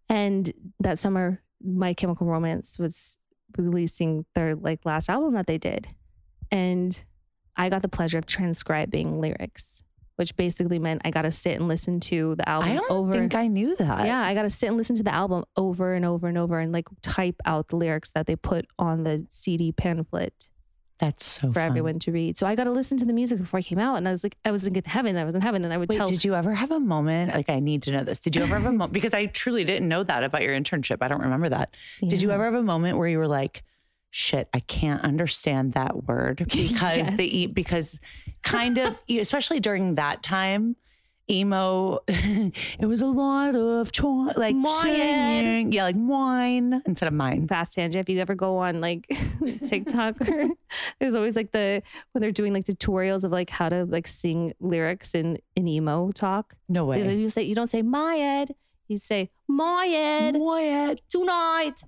[0.10, 3.18] And that summer, My Chemical Romance was
[3.58, 5.88] releasing their like last album that they did.
[6.52, 7.02] And
[7.56, 9.84] I got the pleasure of transcribing lyrics,
[10.18, 13.12] which basically meant I got to sit and listen to the album I don't over.
[13.14, 14.06] think I knew that.
[14.06, 16.60] yeah, I got to sit and listen to the album over and over and over
[16.60, 20.50] and like type out the lyrics that they put on the CD pamphlet
[21.02, 21.66] That's so for fun.
[21.68, 22.38] everyone to read.
[22.38, 23.96] So I got to listen to the music before I came out.
[23.96, 25.18] And I was like, I was in heaven.
[25.18, 25.66] I was in heaven.
[25.66, 26.06] And I would Wait, tell.
[26.08, 27.34] did you ever have a moment?
[27.34, 28.20] Like, I need to know this.
[28.20, 28.94] Did you ever have a moment?
[29.02, 31.00] Because I truly didn't know that about your internship.
[31.02, 31.76] I don't remember that.
[32.08, 33.64] Did you ever have a moment where you were like,
[34.12, 37.18] shit, I can't understand that word because Yes.
[37.18, 38.00] they eat, because
[38.44, 40.76] kind of, especially during that time,
[41.30, 45.72] emo, it was a lot of tw- like Wine.
[45.72, 47.48] Yeah, like wine instead of mine.
[47.48, 48.02] fast tangent.
[48.02, 49.08] If you ever go on like
[49.66, 50.50] TikTok, or,
[51.00, 51.82] there's always like the
[52.12, 56.12] when they're doing like tutorials of like how to like sing lyrics in in emo
[56.12, 56.56] talk.
[56.68, 57.16] No way.
[57.16, 58.56] you say you don't say my Ed,
[58.88, 61.02] you say my Ed Wyatt.
[61.10, 61.84] tonight,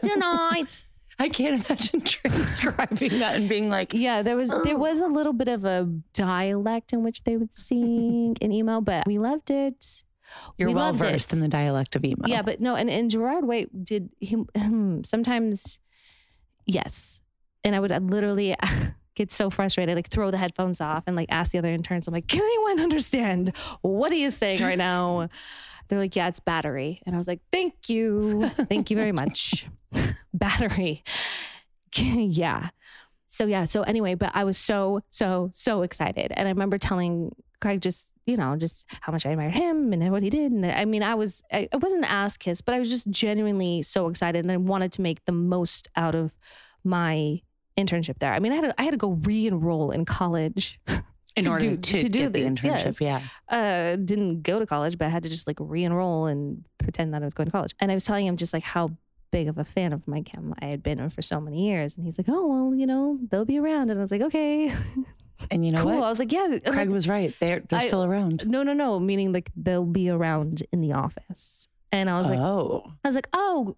[0.00, 0.84] tonight.
[1.20, 4.78] I can't imagine transcribing that and being like, yeah, there was there Oh.
[4.78, 9.06] was a little bit of a dialect in which they would sing in emo, but
[9.06, 10.04] we loved it.
[10.56, 11.36] you're We well versed it.
[11.36, 12.26] in the dialect of emo.
[12.26, 15.78] Yeah, but no, and, and Gerard Way did him sometimes,
[16.66, 17.20] yes.
[17.64, 18.54] And I would literally
[19.16, 22.14] get so frustrated, like throw the headphones off and like ask the other interns, I'm
[22.14, 23.52] like, can anyone understand
[23.82, 25.28] what are you saying right now?
[25.88, 27.02] They're like, yeah, it's battery.
[27.06, 28.48] And I was like, thank you.
[28.50, 29.66] Thank you very much.
[30.34, 31.02] battery.
[31.96, 32.70] yeah.
[33.26, 33.64] So yeah.
[33.66, 36.32] So anyway, but I was so, so, so excited.
[36.34, 40.10] And I remember telling Craig just, you know, just how much I admired him and
[40.10, 40.52] what he did.
[40.52, 43.82] And I mean, I was, I, wasn't an ass kiss, but I was just genuinely
[43.82, 46.34] so excited and I wanted to make the most out of
[46.84, 47.42] my
[47.76, 48.32] internship there.
[48.32, 50.80] I mean, I had to, I had to go re-enroll in college.
[51.36, 53.00] in to order do- to, to do the internship.
[53.00, 53.00] yes.
[53.00, 53.20] Yeah.
[53.48, 57.22] uh didn't go to college but I had to just like re-enroll and pretend that
[57.22, 57.74] I was going to college.
[57.78, 58.90] And I was telling him just like how
[59.30, 61.96] big of a fan of my chem I had been in for so many years.
[61.96, 63.90] And he's like, Oh well, you know, they'll be around.
[63.90, 64.72] And I was like, Okay,
[65.50, 66.02] And you know cool.
[66.02, 66.58] I was like, Yeah.
[66.66, 67.34] Craig was right.
[67.40, 68.46] They're they're I- still around.
[68.46, 68.98] no, no, no.
[68.98, 71.68] Meaning like they'll be around in the office.
[71.90, 73.74] And I was like, oh, I was like, oh,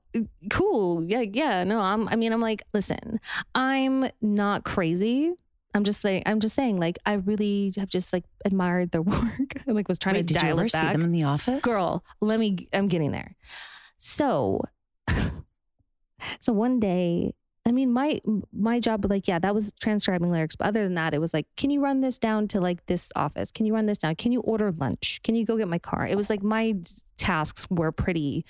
[0.51, 1.05] cool.
[1.05, 1.63] Yeah, yeah.
[1.63, 3.21] No, I'm, I mean, I'm like, listen,
[3.55, 5.33] I'm not crazy
[5.75, 6.25] I'm just saying.
[6.27, 6.79] I'm just saying.
[6.79, 9.53] Like I really have just like admired their work.
[9.67, 11.23] I like was trying Wait, to did you dial ever it see them in the
[11.25, 11.61] office?
[11.63, 12.67] Girl, let me.
[12.73, 13.37] I'm getting there.
[13.99, 14.63] So,
[16.41, 17.35] so one day,
[17.67, 18.21] I mean, my
[18.53, 20.57] my job, like, yeah, that was transcribing lyrics.
[20.57, 23.13] But other than that, it was like, can you run this down to like this
[23.15, 23.51] office?
[23.51, 24.17] Can you run this down?
[24.17, 25.21] Can you order lunch?
[25.23, 26.07] Can you go get my car?
[26.07, 26.77] It was like my
[27.17, 28.45] tasks were pretty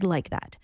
[0.00, 0.56] like that.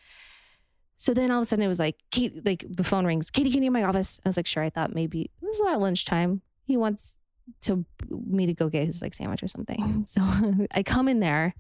[0.97, 3.31] So then all of a sudden it was like, Kate, like the phone rings.
[3.31, 4.19] Katie, can you in my office?
[4.25, 4.63] I was like, sure.
[4.63, 6.41] I thought maybe it was about lunchtime.
[6.65, 7.19] He wants
[7.63, 10.07] to me to go get his like sandwich or something.
[10.09, 10.23] So
[10.71, 11.55] I come in there,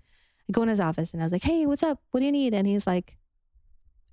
[0.48, 2.00] I go in his office and I was like, hey, what's up?
[2.10, 2.54] What do you need?
[2.54, 3.16] And he's like,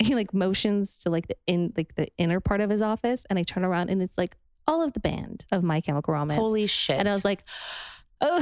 [0.07, 3.25] he like motions to like the in like the inner part of his office.
[3.29, 4.35] And I turn around and it's like
[4.67, 6.39] all of the band of My Chemical Romance.
[6.39, 6.97] Holy shit.
[6.99, 7.43] and I was like,
[8.21, 8.39] oh.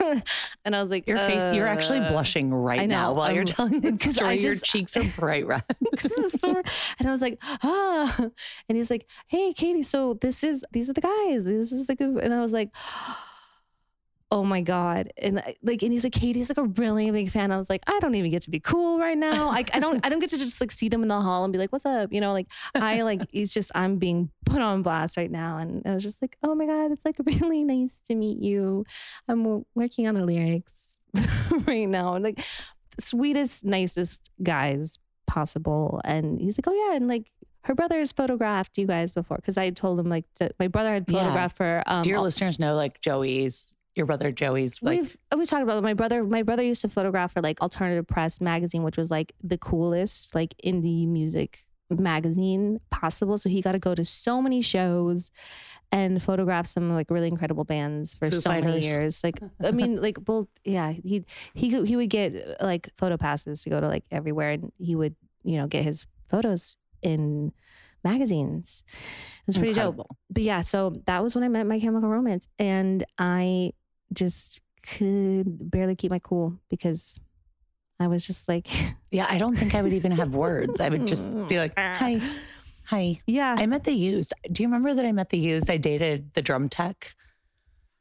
[0.64, 3.46] and I was like, your face, you're actually uh, blushing right now while you're I'm-
[3.70, 4.38] telling the story.
[4.40, 5.64] your just- cheeks are bright red.
[5.92, 6.62] This is so-
[6.98, 8.16] and I was like, ah,
[8.68, 11.44] and he's like, hey, Katie, so this is these are the guys.
[11.44, 12.70] This is the, a-" and I was like,
[13.08, 13.16] oh
[14.44, 17.50] my god, and like, and he's like, Katie's like a really big fan.
[17.50, 19.48] I was like, I don't even get to be cool right now.
[19.48, 21.52] Like, I don't, I don't get to just like see them in the hall and
[21.52, 22.32] be like, what's up, you know?
[22.32, 26.02] Like, I like, it's just I'm being put on blast right now, and I was
[26.04, 28.84] just like, oh my god, it's like really nice to meet you.
[29.28, 30.96] I'm working on the lyrics
[31.66, 32.40] right now, and like,
[32.98, 36.00] sweetest, nicest guys possible.
[36.04, 37.30] And he's like, oh yeah, and like
[37.64, 40.94] her brother has photographed you guys before because I told him like that my brother
[40.94, 41.20] had Yeah.
[41.20, 41.82] photographed for.
[41.86, 45.62] Um, Do your all- listeners know like Joey's, your brother Joey's like We've we talked
[45.62, 45.82] about it.
[45.82, 46.22] my brother.
[46.24, 50.34] My brother used to photograph for like Alternative Press magazine, which was like the coolest
[50.34, 53.36] like indie music magazine possible.
[53.36, 55.30] So he got to go to so many shows
[55.92, 59.24] and photograph some like really incredible bands for Foo so many years.
[59.24, 61.24] Like I mean, like well, yeah, he
[61.54, 64.72] he could- he would get uh, like photo passes to go to like everywhere, and
[64.78, 67.52] he would you know get his photos in
[68.04, 68.84] magazines.
[69.40, 72.48] It was pretty dope but yeah, so that was when I met My Chemical Romance,
[72.58, 73.72] and I
[74.12, 77.18] just could barely keep my cool because
[77.98, 78.68] I was just like,
[79.10, 80.80] Yeah, I don't think I would even have words.
[80.80, 82.20] I would just be like, hi,
[82.84, 83.16] hi.
[83.26, 84.32] yeah, I met the used.
[84.52, 85.68] Do you remember that I met the used?
[85.68, 87.12] I dated the drum tech.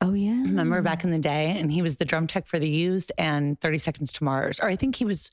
[0.01, 2.69] oh yeah, Remember back in the day, and he was the drum tech for the
[2.69, 5.31] used and Thirty Seconds to Mars, or I think he was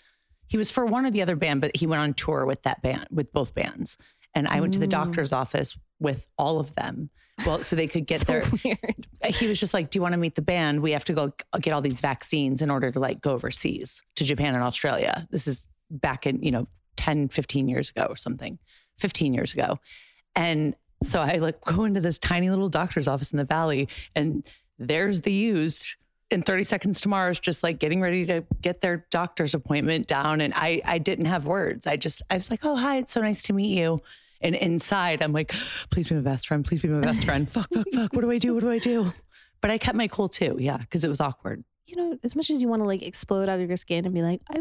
[0.48, 2.80] he was for one or the other band, but he went on tour with that
[2.82, 3.98] band with both bands.
[4.34, 4.90] And I went to the Mm.
[4.90, 7.10] doctor's office with all of them.
[7.44, 8.44] Well, so they could get so their.
[8.64, 9.06] weird.
[9.22, 10.80] Uh, he was just like, "Do you want to meet the band?
[10.80, 14.02] We have to go uh, get all these vaccines in order to like go overseas
[14.16, 18.16] to Japan and Australia." This is back in you know 10, 15 years ago or
[18.16, 18.58] something,
[18.96, 19.78] fifteen years ago,
[20.34, 24.42] and so I like go into this tiny little doctor's office in the valley, and
[24.78, 25.94] there's the used
[26.30, 30.40] in 30 seconds to Mars, just like getting ready to get their doctor's appointment down.
[30.40, 31.86] And I, I didn't have words.
[31.86, 34.00] I just, I was like, oh, hi, it's so nice to meet you.
[34.46, 35.52] And inside, I'm like,
[35.90, 36.64] please be my best friend.
[36.64, 37.50] Please be my best friend.
[37.50, 38.12] fuck, fuck, fuck.
[38.12, 38.54] What do I do?
[38.54, 39.12] What do I do?
[39.60, 40.56] But I kept my cool too.
[40.58, 40.78] Yeah.
[40.90, 41.64] Cause it was awkward.
[41.86, 44.14] You know, as much as you want to like explode out of your skin and
[44.14, 44.60] be like, I,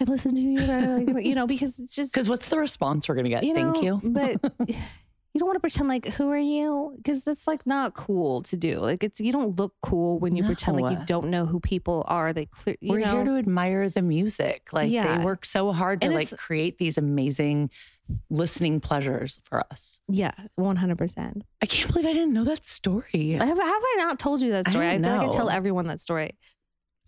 [0.00, 3.14] I've listened to you, like, you know, because it's just Cause what's the response we're
[3.14, 3.44] going to get?
[3.44, 4.00] you know, Thank you.
[4.02, 8.42] but you don't want to pretend like who are you because that's like not cool
[8.44, 8.78] to do.
[8.80, 12.04] Like it's you don't look cool when you pretend like you don't know who people
[12.08, 12.32] are.
[12.32, 12.76] They clear.
[12.80, 14.72] You We're know, here to admire the music.
[14.72, 15.18] Like Yeah.
[15.18, 17.70] they work so hard to And like create these amazing
[18.30, 20.00] listening pleasures for us.
[20.08, 21.42] yeah, one hundred percent.
[21.62, 23.32] I can't believe I didn't know that story.
[23.32, 24.88] Have, have I not told you that story?
[24.88, 26.36] I, don't feel like I tell everyone that story.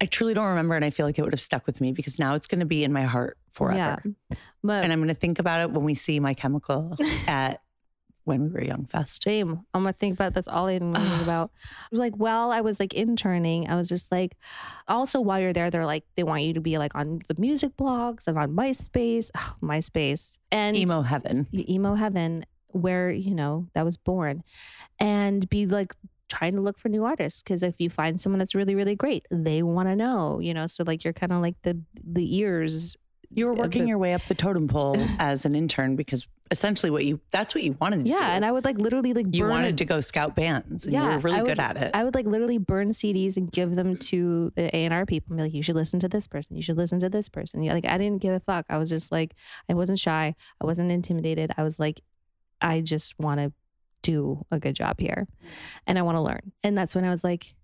[0.00, 0.74] I truly don't remember.
[0.76, 2.66] And I feel like it would have stuck with me because now it's going to
[2.66, 4.02] be in my heart forever.
[4.04, 4.36] Yeah.
[4.62, 7.60] But And I'm going to think about it when we see my chemical at
[8.26, 9.22] when we were young fest.
[9.22, 9.64] Same.
[9.72, 11.50] I'm gonna think about that's all I'm thinking about.
[11.90, 14.36] Like while I was like interning, I was just like,
[14.88, 17.76] also while you're there, they're like they want you to be like on the music
[17.76, 19.30] blogs and on MySpace,
[19.62, 21.46] MySpace and Emo heaven.
[21.54, 24.42] emo heaven, where you know that was born,
[24.98, 25.92] and be like
[26.28, 29.24] trying to look for new artists because if you find someone that's really really great,
[29.30, 30.66] they want to know, you know.
[30.66, 32.96] So like you're kind of like the the ears.
[33.30, 36.90] You were working the- your way up the totem pole as an intern because essentially
[36.90, 39.42] what you that's what you wanted to yeah, and I would like literally like you
[39.42, 41.90] burn wanted to go scout bands and you were really I good at it.
[41.94, 45.32] I would like literally burn CDs and give them to the A and R people
[45.32, 46.56] and be like, "You should listen to this person.
[46.56, 48.66] You should listen to this person." Yeah, like I didn't give a fuck.
[48.68, 49.34] I was just like,
[49.68, 50.34] I wasn't shy.
[50.60, 51.52] I wasn't intimidated.
[51.56, 52.00] I was like,
[52.60, 53.52] I just want to
[54.02, 55.26] do a good job here,
[55.86, 56.52] and I want to learn.
[56.62, 57.54] And that's when I was like,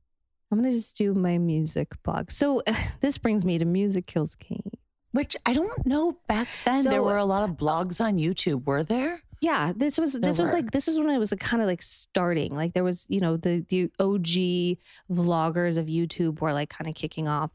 [0.51, 2.31] I'm gonna just do my music blog.
[2.31, 2.63] So
[3.01, 4.72] this brings me to Music Kills King.
[5.13, 8.83] Which I don't know back then there were a lot of blogs on YouTube, were
[8.83, 9.23] there?
[9.41, 12.55] Yeah, this was this was like this was when it was kind of like starting.
[12.55, 14.79] Like there was, you know, the the OG
[15.11, 17.51] vloggers of YouTube were like kind of kicking off.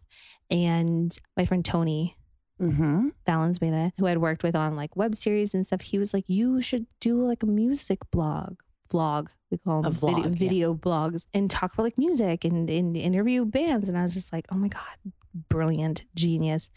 [0.50, 2.16] And my friend Tony
[2.60, 3.10] Mm-hmm.
[3.28, 6.60] Valenzuela, who I'd worked with on like web series and stuff, he was like, You
[6.60, 8.56] should do like a music blog
[8.92, 9.28] vlog.
[9.52, 10.36] We call them A vlog, video, yeah.
[10.38, 13.88] video blogs and talk about like music and, and interview bands.
[13.88, 15.14] And I was just like, oh my God,
[15.50, 16.70] brilliant, genius.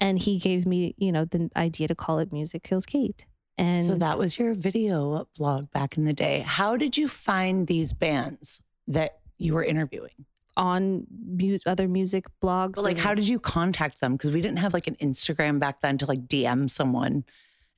[0.00, 3.26] And he gave me, you know, the idea to call it Music Kills Kate.
[3.58, 6.40] And so that was your video blog back in the day.
[6.40, 10.26] How did you find these bands that you were interviewing?
[10.56, 12.74] on mu- other music blogs.
[12.74, 14.16] But like, how did you contact them?
[14.16, 17.24] Because we didn't have like an Instagram back then to like DM someone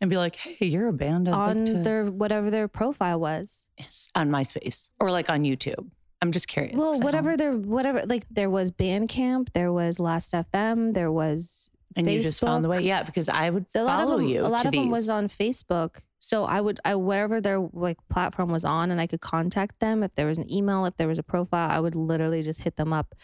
[0.00, 3.20] and be like, "Hey, you're a band I'd on like to-" their whatever their profile
[3.20, 3.64] was.
[3.78, 5.88] Yes, on MySpace or like on YouTube."
[6.24, 6.74] I'm just curious.
[6.74, 12.10] Well, whatever don't- whatever like there was Bandcamp, there was Last FM, there was and
[12.10, 12.80] you just found the way.
[12.80, 14.40] Yeah, because I would a lot of follow them, you.
[14.40, 15.96] a lot of them was on Facebook.
[16.20, 20.02] So I would I wherever their like platform was on and I could contact them
[20.02, 22.76] if there was an email, if there was a profile, I would literally just hit
[22.76, 23.14] them up.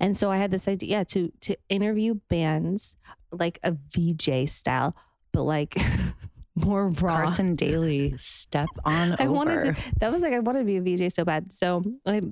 [0.00, 2.96] And so I had this idea yeah, to to interview bands
[3.30, 4.96] like a VJ style,
[5.30, 5.76] but like
[6.64, 7.16] more raw.
[7.18, 8.14] Carson Daly.
[8.16, 9.32] Step on I over.
[9.32, 9.82] wanted to.
[10.00, 11.52] That was like I wanted to be a VJ so bad.
[11.52, 12.22] So I,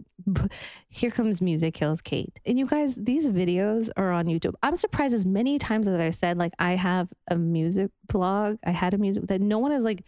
[0.89, 2.39] here comes music kills Kate.
[2.45, 4.55] And you guys, these videos are on YouTube.
[4.63, 8.59] I'm surprised as many times as I said like I have a music blog.
[8.65, 10.05] I had a music that no one is like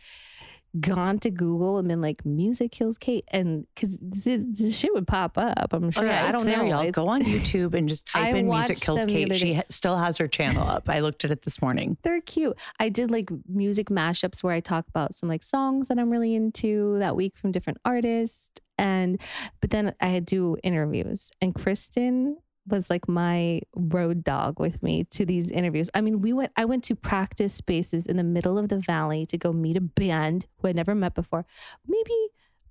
[0.78, 5.06] gone to Google and been like music kills Kate and because this, this shit would
[5.06, 5.72] pop up.
[5.72, 6.06] I'm Oh sure.
[6.06, 6.64] yeah, I don't know.
[6.64, 6.80] y'all.
[6.80, 9.96] It's- Go on YouTube and just type I in "Music Kills Kate." She ha- still
[9.96, 10.88] has her channel up.
[10.88, 11.96] I looked at it this morning.
[12.02, 12.56] They're cute.
[12.78, 16.34] I did like music mashups where I talk about some like songs that I'm really
[16.34, 18.50] into that week from different artists.
[18.78, 19.20] And
[19.60, 21.30] but then I do interviews.
[21.42, 22.36] And Kristen
[22.68, 25.90] was like my road dog with me to these interviews.
[25.94, 29.26] I mean, we went I went to practice spaces in the middle of the valley
[29.26, 31.46] to go meet a band who I'd never met before.
[31.86, 32.14] Maybe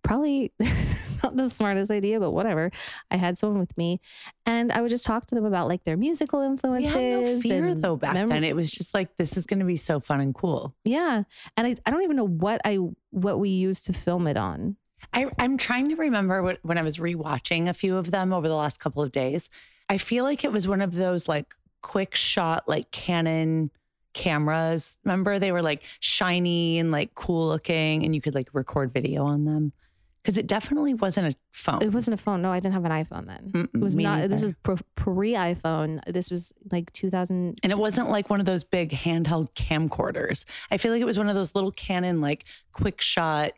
[0.04, 0.54] probably
[1.24, 2.72] not the smartest idea, but whatever.
[3.12, 4.00] I had someone with me
[4.46, 6.94] and I would just talk to them about like their musical influences.
[6.96, 8.44] no fear and though back mem- then.
[8.44, 10.76] It was just like this is going to be so fun and cool.
[10.84, 11.24] yeah.
[11.58, 12.78] And I, I don't even know what I
[13.12, 14.78] what we used to film it on.
[15.14, 18.48] I, I'm trying to remember what, when I was rewatching a few of them over
[18.48, 19.50] the last couple of days.
[19.90, 23.72] I feel like it was one of those like quick shot, like Canon
[24.14, 24.98] cameras.
[25.04, 29.26] Remember, they were like shiny and like cool looking, and you could like record video
[29.26, 29.74] on them.
[30.22, 31.82] Because it definitely wasn't a phone.
[31.82, 32.42] It wasn't a phone.
[32.42, 33.52] No, I didn't have an iPhone then.
[33.54, 34.30] Mm-mm, It was not.
[34.30, 34.54] This was
[34.96, 36.02] pre iPhone.
[36.06, 37.60] This was like 2000.
[37.64, 40.44] And it wasn't like one of those big handheld camcorders.
[40.70, 43.54] I feel like it was one of those little Canon, like quick shot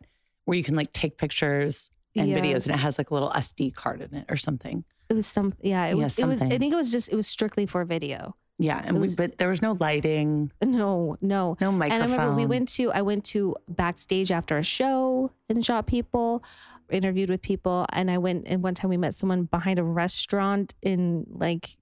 [0.45, 2.37] where you can like take pictures and Yeah.
[2.37, 4.83] videos and it has like a little SD card in it or something.
[5.11, 5.53] It was some.
[5.61, 5.85] Yeah.
[5.85, 6.17] It Yeah, was.
[6.19, 6.41] it was.
[6.41, 7.11] I think it was just.
[7.11, 8.35] It was strictly for video.
[8.57, 8.79] Yeah.
[8.83, 11.17] And It we, was- but there was no lighting, No.
[11.21, 11.57] No.
[11.59, 12.01] no And microphone.
[12.09, 12.91] I remember we went to.
[12.91, 16.43] I went to backstage after a show and shot people,
[16.89, 18.47] interviewed with people, and I went.
[18.47, 21.75] And one time we met someone behind a restaurant in like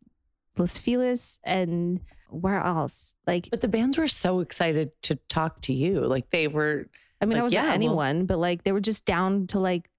[0.57, 3.13] Los Feliz and where else?
[3.27, 6.01] Like But the bands were so excited to talk to you.
[6.01, 6.87] Like they were,
[7.21, 9.47] I mean, I Like, was yeah, not well- anyone, but like they were just down
[9.47, 9.89] to like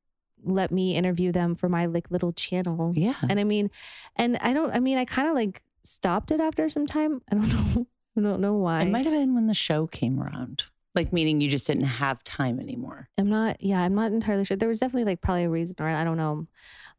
[0.45, 2.93] let me interview them for my like little channel.
[2.95, 3.15] yeah.
[3.29, 3.71] And I mean,
[4.17, 7.23] and I don't, I mean, I kind of like stopped it after some time.
[7.31, 7.87] I don't know.
[8.17, 8.83] I don't know why.
[8.83, 12.25] It might have been when the show came around, like meaning you just didn't have
[12.25, 13.09] time anymore.
[13.17, 14.57] I'm not, yeah, I'm not entirely sure.
[14.57, 16.47] There was definitely like probably a reason or I don't know.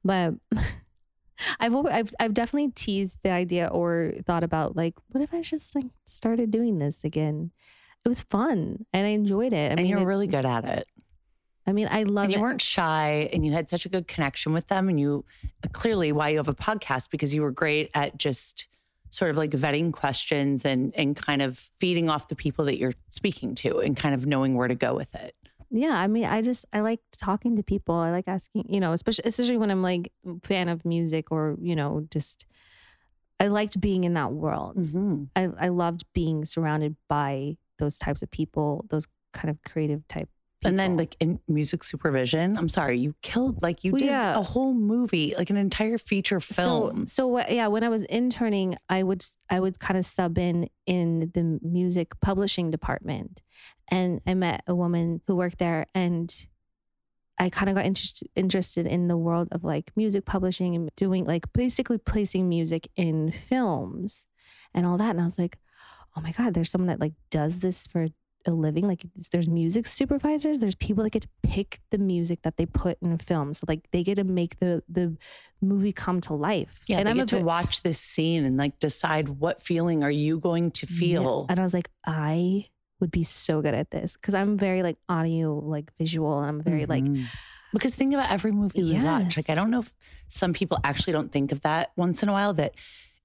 [0.03, 0.35] But
[1.59, 5.75] I've, I've, I've definitely teased the idea or thought about like, what if I just
[5.75, 7.51] like started doing this again?
[8.05, 9.57] It was fun and I enjoyed it.
[9.57, 10.87] I and mean, you're really good at it.
[11.71, 12.41] I mean, I love and you it.
[12.41, 15.23] weren't shy and you had such a good connection with them and you
[15.71, 18.67] clearly why you have a podcast because you were great at just
[19.09, 22.93] sort of like vetting questions and and kind of feeding off the people that you're
[23.09, 25.33] speaking to and kind of knowing where to go with it
[25.69, 28.91] yeah i mean i just i like talking to people i like asking you know
[28.91, 32.45] especially especially when i'm like a fan of music or you know just
[33.39, 35.23] i liked being in that world Mm-hmm.
[35.37, 40.29] I, I loved being surrounded by those types of people those kind of creative type
[40.63, 44.37] and then like in music supervision i'm sorry you killed like you Well, did yeah.
[44.37, 47.07] a whole movie like an entire feature film.
[47.07, 50.69] So, so yeah, when I was interning, I would I would kind of sub in
[50.85, 53.41] in the music publishing department,
[53.89, 56.27] and I met a woman who worked there, and
[57.39, 61.25] I kind of got interested interested in the world of like music publishing and doing
[61.25, 64.27] like basically placing music in films
[64.73, 65.57] and all that, and I was like,
[66.15, 68.07] oh my god, there's someone that like does this for
[68.45, 72.57] a living like there's music supervisors there's people that get to pick the music that
[72.57, 75.15] they put in a film so like they get to make the the
[75.61, 78.79] movie come to life yeah and i'm get to bit- watch this scene and like
[78.79, 80.99] decide what feeling are you going to Yeah.
[80.99, 82.65] feel and i was like i
[82.99, 86.61] would be so good at this because i'm very like audio like visual and i'm
[86.63, 87.25] very like Mhm.
[87.73, 89.37] because think about every movie we watch.
[89.37, 89.93] Like I don't know if
[90.29, 92.53] some people actually don't think of that once in a while.
[92.53, 92.75] That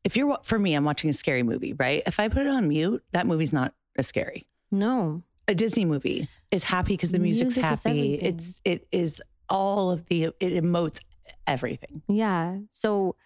[0.04, 2.02] if you're for me, I'm watching a scary movie, right?
[2.06, 4.46] If I put it on mute, that movie's not as scary.
[4.70, 8.14] No a Disney movie is happy because the music's Music happy.
[8.14, 11.00] It's it is all of the it emotes
[11.46, 12.02] everything.
[12.08, 12.58] Yeah.
[12.72, 13.16] So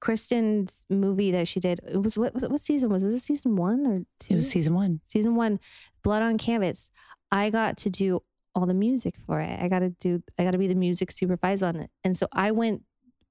[0.00, 3.08] Kristen's movie that she did, it was what what season was it?
[3.08, 4.34] Was it season one or two?
[4.34, 5.00] It was season one.
[5.06, 5.60] season one,
[6.02, 6.90] Blood on Canvas.
[7.30, 8.22] I got to do
[8.54, 9.60] all the music for it.
[9.60, 10.22] I got to do.
[10.38, 11.90] I got to be the music supervisor on it.
[12.04, 12.82] And so I went.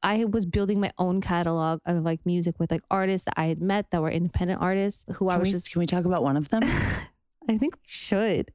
[0.03, 3.59] I was building my own catalog of like music with like artists that I had
[3.59, 5.72] met that were independent artists who I was we, just.
[5.72, 6.61] can we talk about one of them?
[7.49, 8.51] I think we should.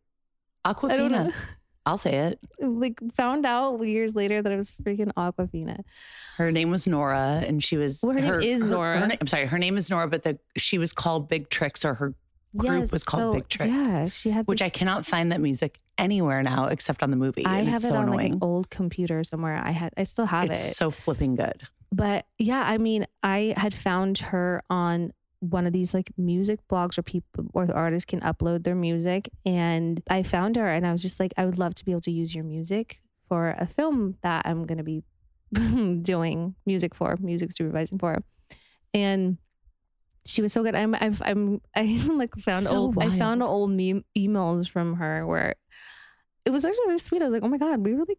[0.64, 1.32] Awkwafina.
[1.86, 2.38] I'll say it.
[2.60, 5.80] Like found out years later that it was freaking Awkwafina.
[6.36, 8.00] Her name was Nora, and she was.
[8.02, 9.06] Well, her name is Nora.
[9.08, 11.94] na- I'm sorry, her name is Nora, but the she was called Big Tricks, or
[11.94, 12.14] her
[12.56, 14.46] group was called so- Big Tricks, Yeah, she had.
[14.46, 17.46] which I cannot find that music anywhere now except on the movie.
[17.46, 18.18] I and have it's it so on annoying.
[18.18, 19.56] like an old computer somewhere.
[19.64, 19.94] I had.
[19.96, 20.74] I still have it's it.
[20.74, 21.62] so flipping good.
[21.90, 26.96] but yeah, I mean, I had found her on one of these like music blogs
[26.96, 29.30] where people or artists can upload their music.
[29.44, 32.02] And I found her and I was just like, I would love to be able
[32.02, 35.02] to use your music for a film that I'm going to be
[36.02, 38.22] doing music for, music supervising for.
[38.92, 39.38] And
[40.26, 40.74] she was so good.
[40.74, 44.94] I'm, I've, I'm, I even like found So old, I found old meme, emails from
[44.94, 45.54] her where
[46.44, 47.22] it was actually really sweet.
[47.22, 48.18] I was like, oh my God, we really,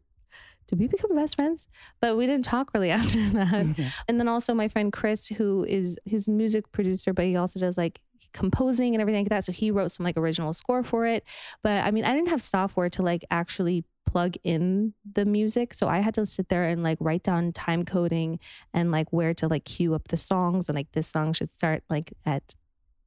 [0.71, 1.67] did we become best friends?
[1.99, 3.65] But we didn't talk really after that.
[3.65, 3.83] Mm-hmm.
[4.07, 7.77] And then also my friend Chris, who is his music producer, but he also does
[7.77, 7.99] like
[8.33, 9.45] composing and everything like that.
[9.45, 11.25] So he wrote some like original score for it.
[11.61, 15.73] But I mean, I didn't have software to like actually plug in the music.
[15.73, 18.39] So I had to sit there and like write down time coding
[18.73, 21.83] and like where to like cue up the songs and like this song should start
[21.89, 22.55] like at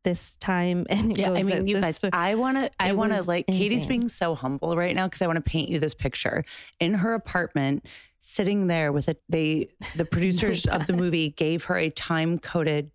[0.05, 0.87] this time.
[0.91, 3.87] And it Yeah, I mean, you guys, I want to, I want to like, Katie's
[3.87, 6.45] being so humble right now because I want to paint you this picture
[6.79, 7.85] in her apartment,
[8.21, 9.21] sitting there with it.
[9.29, 12.91] They, the producers oh of the movie gave her a time coded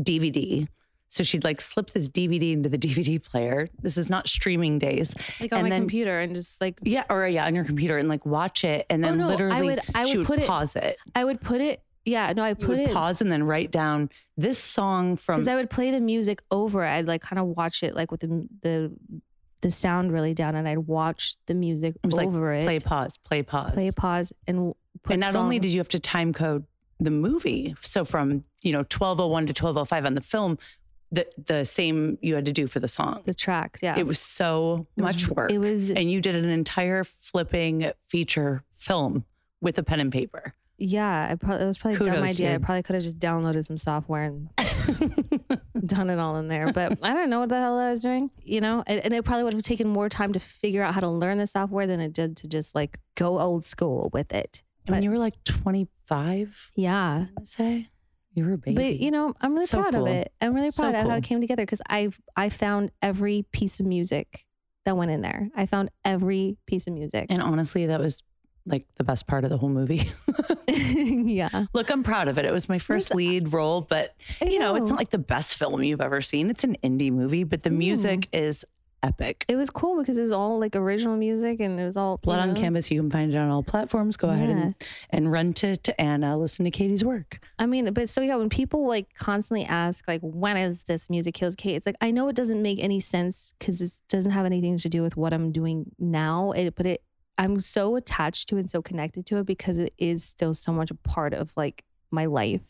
[0.00, 0.66] DVD.
[1.08, 3.68] So she'd like slip this DVD into the DVD player.
[3.80, 5.14] This is not streaming days.
[5.40, 7.96] like on and my then- computer and just like Yeah, or yeah, on your computer
[7.96, 10.26] and like watch it, and Oh, then no, I literally would- I she would would
[10.26, 10.98] put it- pause it.
[11.14, 11.80] I would put it.
[12.06, 15.36] Yeah, no, I put it pause and then write down this song from.
[15.36, 16.84] because I would play the music over.
[16.84, 16.88] it.
[16.90, 18.92] I'd like kind of watch it like with the the
[19.62, 22.64] the sound really down, and I'd watch the music It was like over it.
[22.64, 25.98] play pause, play pause, play pause, and put and not only did you have to
[26.00, 26.64] time code
[27.00, 30.20] the movie, so from you know twelve oh one to twelve oh five on the
[30.20, 30.58] film,
[31.10, 33.22] the the same you had to do for the song.
[33.24, 36.36] the tracks, yeah, It was so It was- much work, It was and you did
[36.36, 39.24] an entire flipping feature film
[39.60, 40.54] with a pen and paper.
[40.78, 41.28] Yeah.
[41.30, 42.54] I probably it was probably a dumb Kudos, idea.
[42.54, 44.48] I probably could have just downloaded some software and
[45.86, 46.72] done it all in there.
[46.72, 48.82] But I don't know what the hell I was doing, you know.
[48.86, 51.38] And, and it probably would have taken more time to figure out how to learn
[51.38, 54.62] the software than it did to just like go old school with it.
[54.88, 56.70] I But- you were like twenty five.
[56.76, 57.26] Yeah.
[57.38, 57.88] I say
[58.32, 58.74] you were a baby.
[58.76, 60.06] But you know, I'm really So proud cool.
[60.06, 60.32] of it.
[60.40, 63.80] I'm really So proud of how it came together because I've I found every piece
[63.80, 64.44] of music
[64.84, 65.48] that went in there.
[65.56, 67.26] I found every piece of music.
[67.30, 68.22] And honestly, that was
[68.66, 70.10] like the best part of the whole movie.
[70.68, 72.44] yeah, Look, I'm proud of it.
[72.44, 75.82] It was my first lead role, but you know, it's not like the best film
[75.82, 76.50] you've ever seen.
[76.50, 77.76] It's an indie movie, but the No.
[77.78, 78.64] music is
[79.02, 79.44] epic.
[79.46, 82.40] it was cool because it was all like original music and it was all Blood
[82.40, 82.56] on.
[82.56, 84.16] Canvas, you can find it on all platforms.
[84.16, 84.74] Go ahead and,
[85.10, 87.38] and run to, to Anna, listen to Katie's work.
[87.58, 91.34] I mean, but so yeah, when people like constantly ask like, when is this music
[91.34, 91.76] kills Kate?
[91.76, 94.88] It's like I know it doesn't make any sense because it doesn't have anything to
[94.88, 96.50] do with what I'm doing now.
[96.52, 97.02] It, but it,
[97.38, 100.90] I'm so attached to and so connected to it because it is still so much
[100.90, 102.62] a part of like my life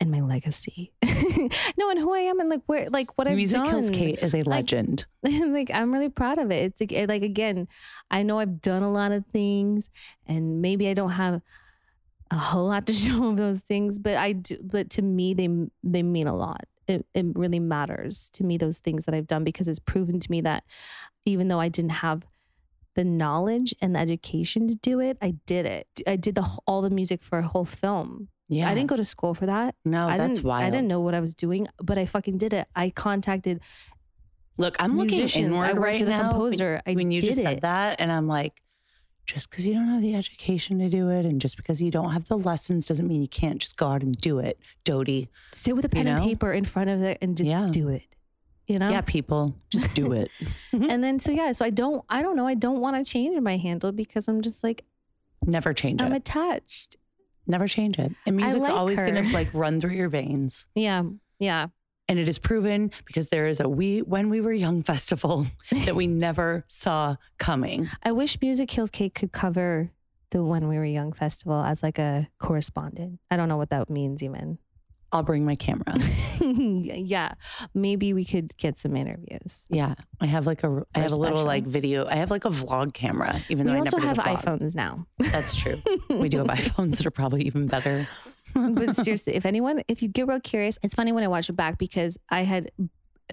[0.00, 0.92] and my legacy.
[1.02, 3.70] no, and who I am and like where, like what I've Music done.
[3.70, 5.04] Kills Kate is a legend.
[5.22, 6.72] like I'm really proud of it.
[6.80, 7.68] It's like, like again,
[8.10, 9.90] I know I've done a lot of things,
[10.26, 11.42] and maybe I don't have
[12.30, 14.56] a whole lot to show of those things, but I do.
[14.62, 15.48] But to me, they
[15.84, 16.64] they mean a lot.
[16.88, 20.30] It it really matters to me those things that I've done because it's proven to
[20.30, 20.64] me that
[21.26, 22.22] even though I didn't have
[22.94, 25.86] the knowledge and the education to do it, I did it.
[26.06, 28.28] I did the all the music for a whole film.
[28.48, 28.68] Yeah.
[28.68, 29.76] I didn't go to school for that.
[29.84, 30.64] No, I that's wild.
[30.64, 32.66] I didn't know what I was doing, but I fucking did it.
[32.74, 33.60] I contacted
[34.58, 36.22] Look, I'm looking inward I worked right with a now.
[36.22, 36.82] when- composer.
[36.86, 37.42] I when you did just it.
[37.42, 38.60] said that, and I'm like,
[39.24, 42.10] just because you don't have the education to do it, and just because you don't
[42.10, 45.28] have the lessons, doesn't mean you can't just go out and do it, Dodie.
[45.52, 46.24] sit with a pen and know?
[46.26, 47.68] paper in front of it and just Yeah.
[47.70, 48.02] do it.
[48.70, 48.88] You know?
[48.88, 50.30] Yeah, people, just do it.
[50.72, 53.38] And then so yeah, so I don't I don't know, I don't want to change
[53.40, 54.84] my handle because I'm just like
[55.44, 56.18] Never change I'm it.
[56.18, 56.96] attached.
[57.46, 58.12] Never change it.
[58.26, 60.66] And music's like always going to like run through your veins.
[60.74, 61.02] Yeah.
[61.38, 61.68] Yeah.
[62.08, 65.46] And it is proven because there is a we when we were young festival
[65.86, 67.88] that we never saw coming.
[68.02, 69.90] I wish Music Kills Kate could cover
[70.30, 73.18] the When We Were Young festival as like a correspondent.
[73.30, 74.58] I don't know what that means even.
[75.12, 75.96] I'll bring my camera.
[76.40, 77.32] yeah,
[77.74, 79.66] maybe we could get some interviews.
[79.68, 81.46] Yeah, I have like a I have a little special.
[81.46, 82.06] like video.
[82.06, 84.42] I have like a vlog camera, even We though also I have never did a
[84.42, 84.60] vlog.
[84.60, 85.06] iPhones now.
[85.18, 85.82] That's true.
[86.08, 88.06] we do have iPhones that are probably even better.
[88.54, 91.54] but seriously, if anyone, if you get real curious, it's funny when I watch it
[91.54, 92.70] back because I had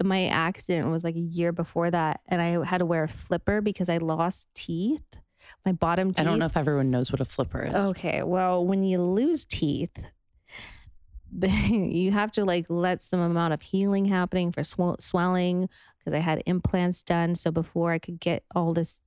[0.02, 3.60] my accident was like a year before that, and I had to wear a flipper
[3.60, 5.02] because I lost teeth,
[5.64, 6.20] my bottom teeth.
[6.20, 7.74] I don't know if everyone knows what a flipper is.
[7.90, 9.96] Okay, well, when you lose teeth,
[11.40, 15.68] you have to like let some amount of healing happening for sw- swelling
[15.98, 17.34] because I had implants done.
[17.34, 19.00] So before I could get all this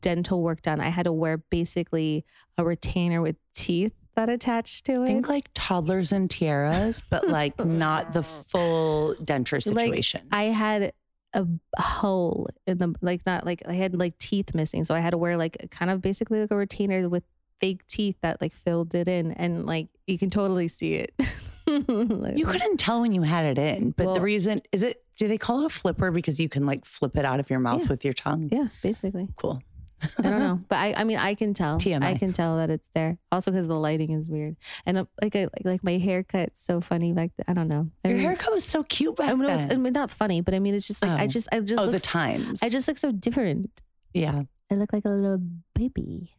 [0.00, 2.24] dental work done, I had to wear basically
[2.58, 5.06] a retainer with teeth that attached to it.
[5.06, 10.22] Think like toddlers and tiaras, but like not the full denture Like, situation.
[10.32, 10.92] I had
[11.34, 11.46] a
[11.78, 15.18] hole in the like not like I had like teeth missing, so I had to
[15.18, 17.24] wear like kind of basically like a retainer with
[17.60, 21.12] fake teeth that like filled it in, and like you can totally see it.
[21.66, 25.38] You couldn't tell when you had it in, but the reason is it, do they
[25.38, 27.88] call it a flipper because you can like flip it out of your mouth Yeah.
[27.88, 28.48] with your tongue?
[28.52, 29.28] yeah, basically.
[29.36, 29.60] Cool.
[30.18, 31.78] I don't know, but I I mean I can tell.
[31.78, 32.02] TMI.
[32.02, 33.16] I can tell that it's there.
[33.32, 36.80] Also because the lighting is weird, and uh, like I like, like my haircut's so
[36.82, 37.30] funny back.
[37.36, 37.44] Then.
[37.48, 37.88] I don't know.
[38.04, 40.10] I Your mean, haircut was so cute back I mean, it was, I mean, not
[40.10, 41.28] funny, but I mean, it's just like I Oh.
[41.28, 42.62] just I just oh, look, the times.
[42.62, 43.70] I just look so different.
[44.12, 44.42] yeah.
[44.70, 45.40] I look like a little
[45.74, 46.32] baby.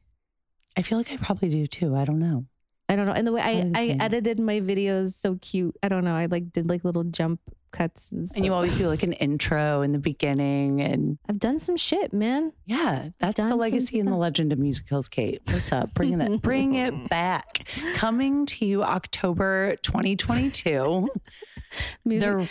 [0.76, 1.96] I feel like I probably do too.
[1.96, 2.46] I don't know.
[2.90, 3.12] I don't know.
[3.12, 5.76] And the way I, the I edited my videos so cute.
[5.84, 6.16] I don't know.
[6.16, 9.82] I like did like little jump cuts and, And you always do like an intro
[9.82, 10.82] in the beginning.
[10.82, 12.54] And I've done some shit, man.
[12.66, 15.42] yeah, that's the legacy and the legend of Music Kills Kate.
[15.52, 15.94] What's up?
[15.94, 17.68] Bringing that, bring it back.
[17.96, 21.08] Coming to you October 2022.
[22.06, 22.30] Music.
[22.30, 22.50] the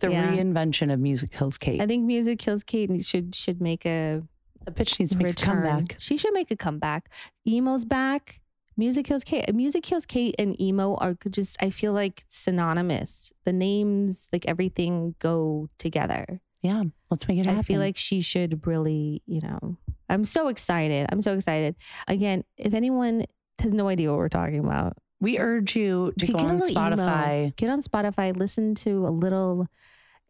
[0.00, 0.30] the yeah.
[0.30, 1.80] reinvention of Music Kills Kate.
[1.80, 4.22] I think music kills Kate should should make a
[4.66, 5.64] a bitch needs to make return.
[5.64, 5.96] a comeback.
[5.98, 7.10] She should make a comeback.
[7.46, 8.40] Emo's back.
[8.78, 9.52] Music kills Kate.
[9.52, 13.32] Music kills Kate and emo are just I feel like synonymous.
[13.44, 16.40] The names, like everything, go together.
[16.62, 17.58] Yeah, let's make it happen.
[17.58, 19.76] I feel like she should really, you know,
[20.08, 21.08] I'm so excited.
[21.10, 21.74] I'm so excited.
[22.06, 23.26] Again, if anyone
[23.58, 26.70] has no idea what we're talking about, we urge you to Get go on little
[26.70, 26.96] emo.
[26.96, 27.56] Spotify.
[27.56, 29.66] get on Spotify, listen to a little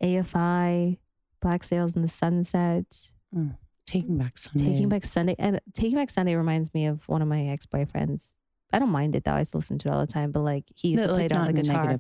[0.03, 0.99] AFI,
[1.43, 4.73] Black Sails in the Sunset, mm, Taking back Sunday.
[4.73, 5.35] Taking Back Sunday.
[5.39, 8.33] And Taking Back Sunday reminds me of one of my ex boyfriends.
[8.73, 9.33] I don't mind it though.
[9.33, 11.23] I still listen to it all the time, but like he used No, to play
[11.25, 11.99] like, it on the guitar.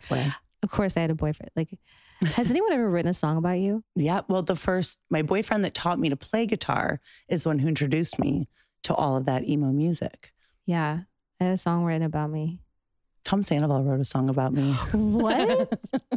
[0.62, 1.50] Of course, I had a boyfriend.
[1.54, 1.78] Like,
[2.20, 3.84] has anyone ever written a song about you?
[3.94, 4.22] Yeah.
[4.28, 7.68] Well, the first, my boyfriend that taught me to play guitar is the one who
[7.68, 8.48] introduced me
[8.82, 10.32] to all of that emo music.
[10.66, 11.00] Yeah,
[11.40, 12.58] I had a song written about me.
[13.24, 14.72] Tom Sandoval wrote a song about me.
[14.92, 15.80] What?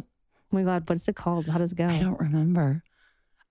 [0.54, 1.46] Oh my God, what's it called?
[1.46, 1.88] How does it go?
[1.88, 2.82] I don't remember.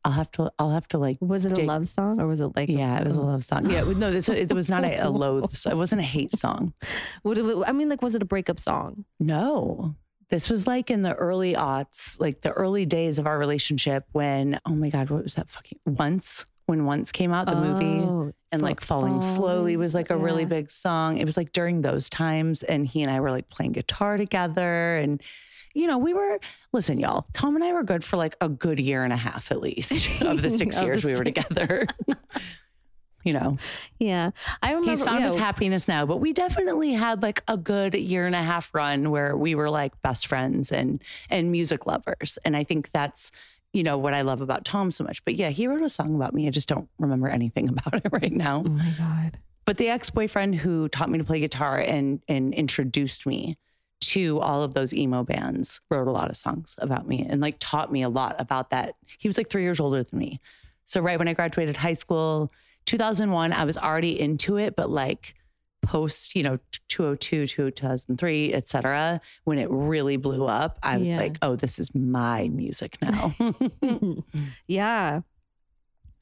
[0.03, 2.55] I'll have to, I'll have to like, Was it a love song or was it
[2.55, 2.69] like?
[2.69, 3.69] yeah, it was a love song.
[3.69, 3.83] Yeah.
[3.83, 5.53] No, this, it was not a, a loathe.
[5.65, 6.73] It wasn't a hate song.
[7.23, 7.37] What,
[7.67, 9.05] I mean, like, was it a breakup song?
[9.19, 9.95] No.
[10.29, 14.59] This was like in the early aughts, like the early days of our relationship when,
[14.65, 16.45] oh my God, what was that fucking once?
[16.65, 17.99] When once came out, the movie.
[17.99, 21.17] Oh, And like falling slowly was like a really big song.
[21.17, 22.63] It was like during those times.
[22.63, 24.97] And he and I were like playing guitar together.
[24.97, 25.21] And,
[25.73, 26.39] you know, we were,
[26.73, 29.51] listen, y'all, Tom and I were good for like a good year and a half
[29.51, 29.91] at least
[30.21, 31.87] of the six Of the years we were together.
[33.23, 33.57] you know,
[33.99, 34.31] Yeah,
[34.63, 34.89] I remember.
[34.91, 38.35] he's found yeah, his happiness now, but we definitely had like a good year and
[38.35, 42.39] a half run where we were like best friends and and music lovers.
[42.43, 43.31] And I think that's
[43.73, 45.23] you know what I love about Tom so much.
[45.23, 46.47] But yeah, he wrote a song about me.
[46.47, 48.63] I just don't remember anything about it right now.
[48.65, 49.37] Oh my god.
[49.65, 53.55] But the ex-boyfriend who taught me to play guitar and and introduced me
[54.01, 57.55] to all of those emo bands wrote a lot of songs about me and like
[57.59, 58.95] taught me a lot about that.
[59.19, 60.39] He was like 3 years older than me.
[60.85, 62.51] So right when I graduated high school,
[62.85, 65.35] 2001, I was already into it, but like
[65.83, 71.07] post, you know, 202 to 2003, et cetera, when it really blew up, I was
[71.07, 71.17] Yeah.
[71.17, 73.33] like, oh, this is my music now.
[74.67, 75.21] yeah.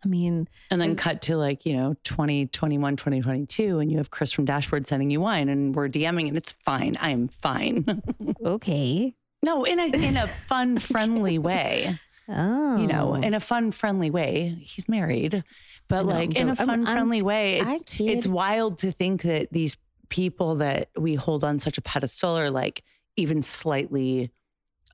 [0.04, 4.32] I mean, and then cut to like, you know, 2021, 2022, and you have Chris
[4.32, 6.96] from Dashboard sending you wine and we're DMing and it's fine.
[7.00, 8.02] I am fine.
[8.46, 9.14] okay.
[9.44, 12.00] no, in a in a fun, friendly way.
[12.30, 13.22] Oh, You know, oh.
[13.22, 14.56] in a fun, friendly way.
[14.62, 15.44] He's married.
[15.88, 17.60] But know, like in a fun, I'm- I'm- friendly way.
[17.60, 19.76] It's it's wild to think that these
[20.10, 22.84] people that we hold on such a pedestal are like
[23.18, 24.32] even slightly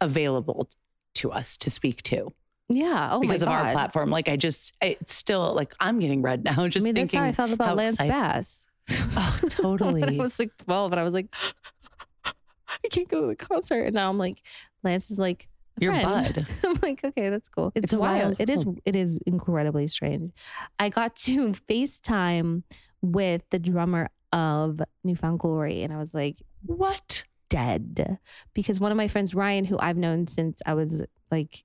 [0.01, 0.69] available
[1.15, 2.33] to us to speak to
[2.69, 3.09] yeah.
[3.11, 3.65] Oh because of god.
[3.67, 4.09] our platform.
[4.09, 6.63] Like I just, it's still like I'm getting red now.
[6.63, 7.19] I Just mean, that's thinking.
[7.19, 8.67] how I felt about how Lance excited- Bass.
[9.17, 10.01] Oh, totally.
[10.01, 11.33] when I was like 12 and I was like,
[12.25, 13.83] I can't go to the concert.
[13.85, 14.41] And now I'm like,
[14.83, 15.47] Lance is like,
[15.79, 16.45] Your bud.
[16.63, 17.71] I'm like, okay, that's cool.
[17.75, 18.23] It's, It's wild.
[18.23, 18.65] wild It is.
[18.85, 20.31] It is incredibly strange.
[20.79, 22.63] I got to FaceTime
[23.01, 27.23] with the drummer of New Found Glory, and I was like, What?
[27.47, 28.17] dead
[28.55, 31.63] because one of my friends, Ryan, who I've known since I was like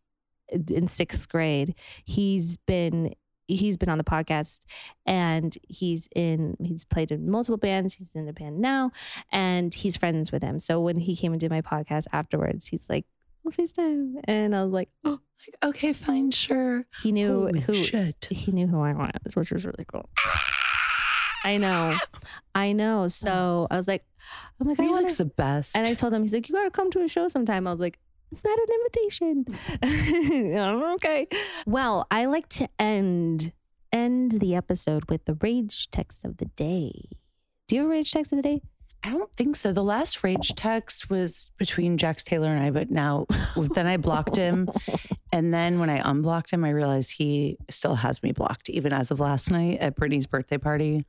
[0.70, 1.74] in sixth grade,
[2.04, 3.14] he's been
[3.46, 4.60] he's been on the podcast
[5.06, 7.94] and he's in he's played in multiple bands.
[7.94, 8.92] He's in a band now
[9.32, 10.60] and he's friends with him.
[10.60, 13.06] So when he came and did my podcast afterwards he's like
[13.46, 14.14] oh facetime.
[14.24, 16.84] And i was like oh Like, okay, fine, sure.
[17.02, 18.28] he knew Holy who shit.
[18.30, 20.08] he knew who i was which was really cool.
[21.42, 21.96] I know.
[22.54, 23.08] I know.
[23.08, 25.74] So i was like oh i'm like I wanna, Music's the best.
[25.76, 27.66] and i told him he's like you gotta come to a show sometime.
[27.66, 27.98] I was like
[28.32, 28.74] is that an
[29.82, 30.54] invitation
[30.94, 31.26] okay
[31.66, 33.52] well i like to end
[33.92, 36.92] end the episode with the rage text of the day
[37.66, 38.62] do you have a rage text of the day
[39.02, 39.72] I don't think so.
[39.72, 43.26] The last rage text was between Jax Taylor and I, but now
[43.56, 44.68] then I blocked him.
[45.32, 49.10] And then when I unblocked him, I realized he still has me blocked, even as
[49.10, 51.06] of last night at Brittany's birthday party.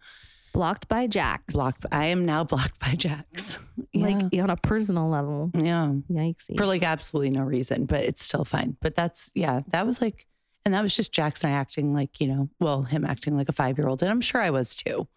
[0.52, 1.86] Blocked by jax Blocked.
[1.92, 3.58] I am now blocked by Jax.
[3.94, 4.08] Yeah.
[4.08, 5.94] like on a personal level yeah.
[6.10, 8.78] yikes For like absolutely no reason, but it's still fine.
[8.82, 10.28] But that's, yeah, that was like,
[10.64, 13.50] and that was just Jax and I acting like, you know, well, him acting like
[13.50, 14.02] a five year old.
[14.02, 15.08] And I'm sure I was too.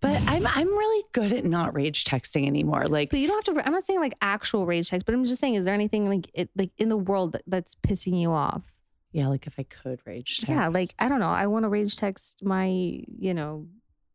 [0.00, 2.86] But I'm I'm really good at not rage texting anymore.
[2.86, 3.66] Like But you don't have to.
[3.66, 6.30] I'm not saying like actual rage text, but I'm just saying, is there anything like
[6.34, 8.70] it like in the world that, that's pissing you off?
[9.12, 10.50] Yeah, like if I could rage text.
[10.50, 11.28] Yeah, like I don't know.
[11.28, 13.66] I want to rage text my, you know,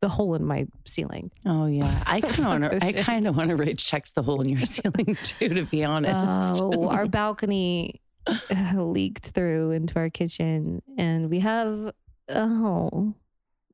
[0.02, 1.32] the hole in my ceiling.
[1.46, 2.70] oh yeah, I kind of want to.
[2.70, 5.50] this I kind of want to rage text the hole in your ceiling too.
[5.50, 6.62] To be honest.
[6.62, 11.92] Oh, our balcony uh, leaked through into our kitchen, and we have
[12.28, 13.14] a hole,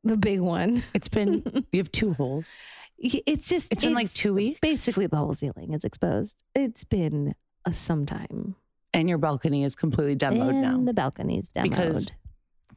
[0.04, 0.84] the big one.
[0.94, 2.56] it's been you have two holes.
[3.00, 4.60] It's just It's been like two weeks.
[4.60, 6.36] Basically, the whole ceiling is exposed.
[6.56, 8.56] It's been a some time.
[8.94, 10.82] and your balcony is completely demoed and now.
[10.84, 11.70] the balcony's demoed.
[11.70, 12.08] Because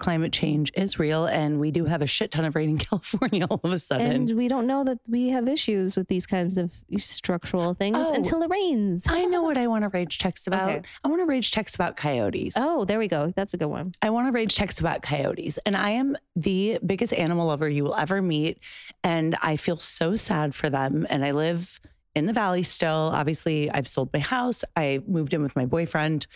[0.01, 3.47] Climate change is real, and we do have a shit ton of rain in California
[3.49, 4.11] all of a sudden.
[4.11, 8.15] and we don't know that we have issues with these kinds of structural things Oh.
[8.15, 9.07] until it rains.
[9.09, 10.71] I know what I want to rage text about.
[10.71, 10.83] Okay.
[11.05, 12.55] I want to rage text about coyotes.
[12.57, 13.33] Oh, there we go.
[13.37, 13.93] That's a good one.
[14.03, 15.59] I want to rage text about coyotes.
[15.67, 18.59] And I am the biggest animal lover you will ever meet.
[19.05, 21.07] And I feel so sad for them.
[21.11, 21.79] And I live
[22.15, 23.11] in the valley still.
[23.15, 24.65] Obviously, I've sold my house.
[24.77, 26.27] I moved in with my boyfriend.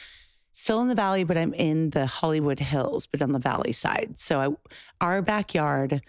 [0.56, 4.14] Still in the valley, but I'm in the Hollywood Hills, but on the valley side.
[4.18, 6.00] So I, our backyard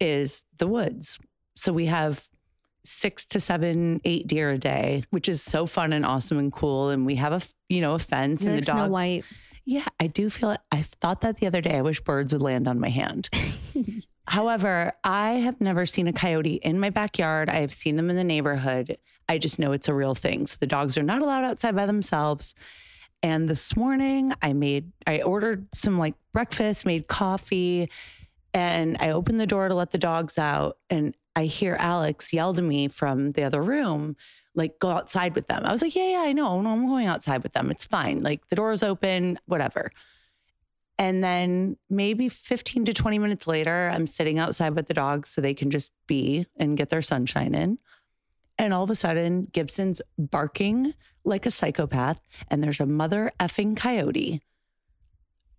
[0.00, 1.18] is the woods.
[1.56, 2.28] So we have
[2.84, 6.90] six to seven, eight deer a day, which is so fun and awesome and cool.
[6.90, 8.84] And we have a, you know, a fence You're and like the dogs.
[8.84, 9.24] Snow White.
[9.64, 10.60] Yeah, I do feel it.
[10.70, 11.76] I thought that the other day.
[11.76, 13.28] I wish birds would land on my hand.
[14.28, 17.50] However, I have never seen a coyote in my backyard.
[17.50, 18.96] I have seen them in the neighborhood.
[19.28, 20.46] I just know it's a real thing.
[20.46, 22.54] So the dogs are not allowed outside by themselves.
[23.22, 27.90] And this morning I made, I ordered some like breakfast, made coffee,
[28.54, 30.78] and I opened the door to let the dogs out.
[30.88, 34.16] And I hear Alex yell to me from the other room,
[34.54, 35.64] like, go outside with them.
[35.64, 36.60] I was like, yeah, yeah, I know.
[36.60, 37.70] No, I'm going outside with them.
[37.70, 38.22] It's fine.
[38.22, 39.92] Like the door's open, whatever.
[40.98, 45.40] And then maybe 15 to 20 minutes later, I'm sitting outside with the dogs so
[45.40, 47.78] they can just be and get their sunshine in.
[48.58, 50.94] And all of a sudden, Gibson's barking
[51.24, 54.40] like a psychopath, and there's a mother effing coyote.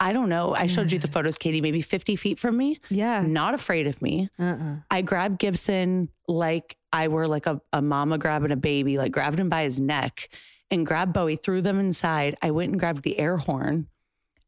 [0.01, 0.53] I don't know.
[0.55, 3.21] I showed you the photos, Katie, maybe 50 feet from me, Yeah.
[3.25, 4.29] not afraid of me.
[4.39, 4.77] Uh-uh.
[4.89, 9.39] I grabbed Gibson like I were like a, a mama grabbing a baby, like grabbed
[9.39, 10.29] him by his neck
[10.71, 12.37] and grabbed Bowie, threw them inside.
[12.41, 13.87] I went and grabbed the air horn.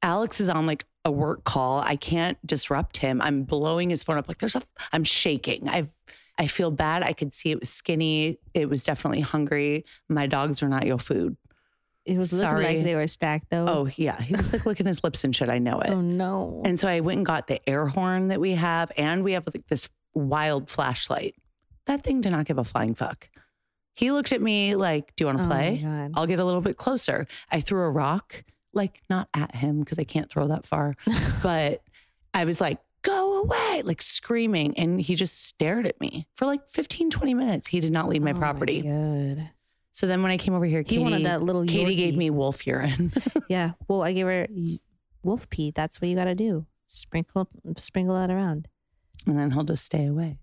[0.01, 1.79] Alex is on like a work call.
[1.79, 3.21] I can't disrupt him.
[3.21, 5.67] I'm blowing his phone up like there's a I'm shaking.
[5.67, 5.89] I've
[6.37, 7.03] I feel bad.
[7.03, 8.39] I could see it was skinny.
[8.53, 9.85] It was definitely hungry.
[10.09, 11.37] My dogs are not your food.
[12.03, 13.65] It was looking like they were stacked though.
[13.67, 14.19] Oh yeah.
[14.19, 15.49] He was like licking his lips and shit.
[15.49, 15.91] I know it.
[15.91, 16.61] Oh no.
[16.65, 19.43] And so I went and got the air horn that we have, and we have
[19.53, 21.35] like this wild flashlight.
[21.85, 23.29] That thing did not give a flying fuck.
[23.93, 26.09] He looked at me like, Do you want to Oh, play?
[26.15, 27.27] I'll get a little bit closer.
[27.51, 30.95] I threw a rock, like not at him because I can't throw that far,
[31.43, 31.83] but
[32.33, 34.77] I was like, Go away, like screaming.
[34.77, 37.67] And he just stared at me for like 15, 20 minutes.
[37.67, 38.81] He did not leave my Oh, property.
[38.81, 39.49] God.
[39.91, 42.17] so then when I came over here, He wanted that little Katie gave Yorkie.
[42.17, 43.11] me wolf urine.
[43.49, 43.71] Yeah.
[43.87, 44.47] Well, I gave her
[45.23, 45.71] wolf pee.
[45.75, 46.65] That's what you got to do.
[46.87, 47.47] Sprinkle,
[47.77, 48.67] sprinkle that around.
[49.25, 50.37] and then he'll just stay away.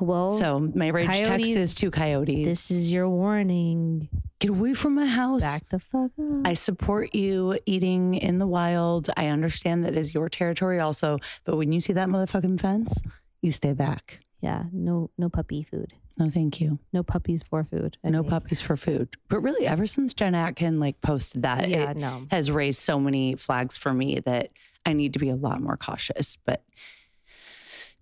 [0.00, 2.44] Well, So my rage text is to coyotes.
[2.46, 4.08] this is your warning.
[4.44, 5.40] Get away from my house.
[5.42, 6.46] Back the fuck up.
[6.46, 9.08] I support you eating in the wild.
[9.16, 13.00] I understand that is your territory also, but when you see that motherfucking fence,
[13.40, 14.20] you stay back.
[14.40, 14.64] yeah.
[14.72, 15.94] No, no puppy food.
[16.18, 16.78] No, thank you.
[16.92, 17.96] No puppies for food.
[18.04, 18.30] I No think.
[18.30, 19.16] puppies for food.
[19.28, 21.90] But really, ever since Jen Atkin like posted that, Yeah.
[21.92, 22.26] it no.
[22.30, 24.50] has raised so many flags for me that
[24.86, 26.36] I need to be a lot more cautious.
[26.44, 26.62] But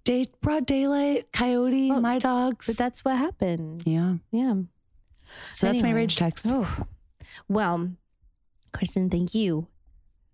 [0.05, 2.66] day broad daylight, coyote, Oh, my dogs.
[2.66, 3.84] But that's what happened.
[3.86, 4.16] yeah.
[4.32, 4.55] Yeah.
[5.53, 6.47] So that's my rage text.
[6.49, 6.85] Oh,
[7.49, 7.91] well,
[8.72, 9.66] Kristen, thank you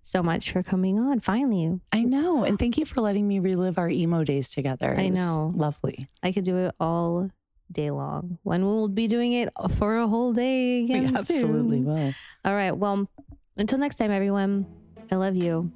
[0.02, 1.20] so much for coming on.
[1.20, 2.44] Finally, I know.
[2.44, 4.94] And thank you for letting me relive our emo days together.
[4.98, 5.52] I know.
[5.54, 6.08] Lovely.
[6.22, 7.30] I could do it all
[7.70, 8.38] day long.
[8.42, 11.16] When we'll be doing it for a whole day We again.
[11.16, 11.84] absolutely soon.
[11.84, 12.14] will.
[12.44, 12.72] All right.
[12.72, 13.08] Well,
[13.56, 14.66] until next time, everyone.
[15.10, 15.70] I love you,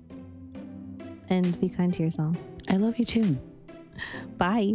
[1.31, 2.37] and be kind to yourself.
[2.69, 3.39] I love you too.
[4.37, 4.75] Bye.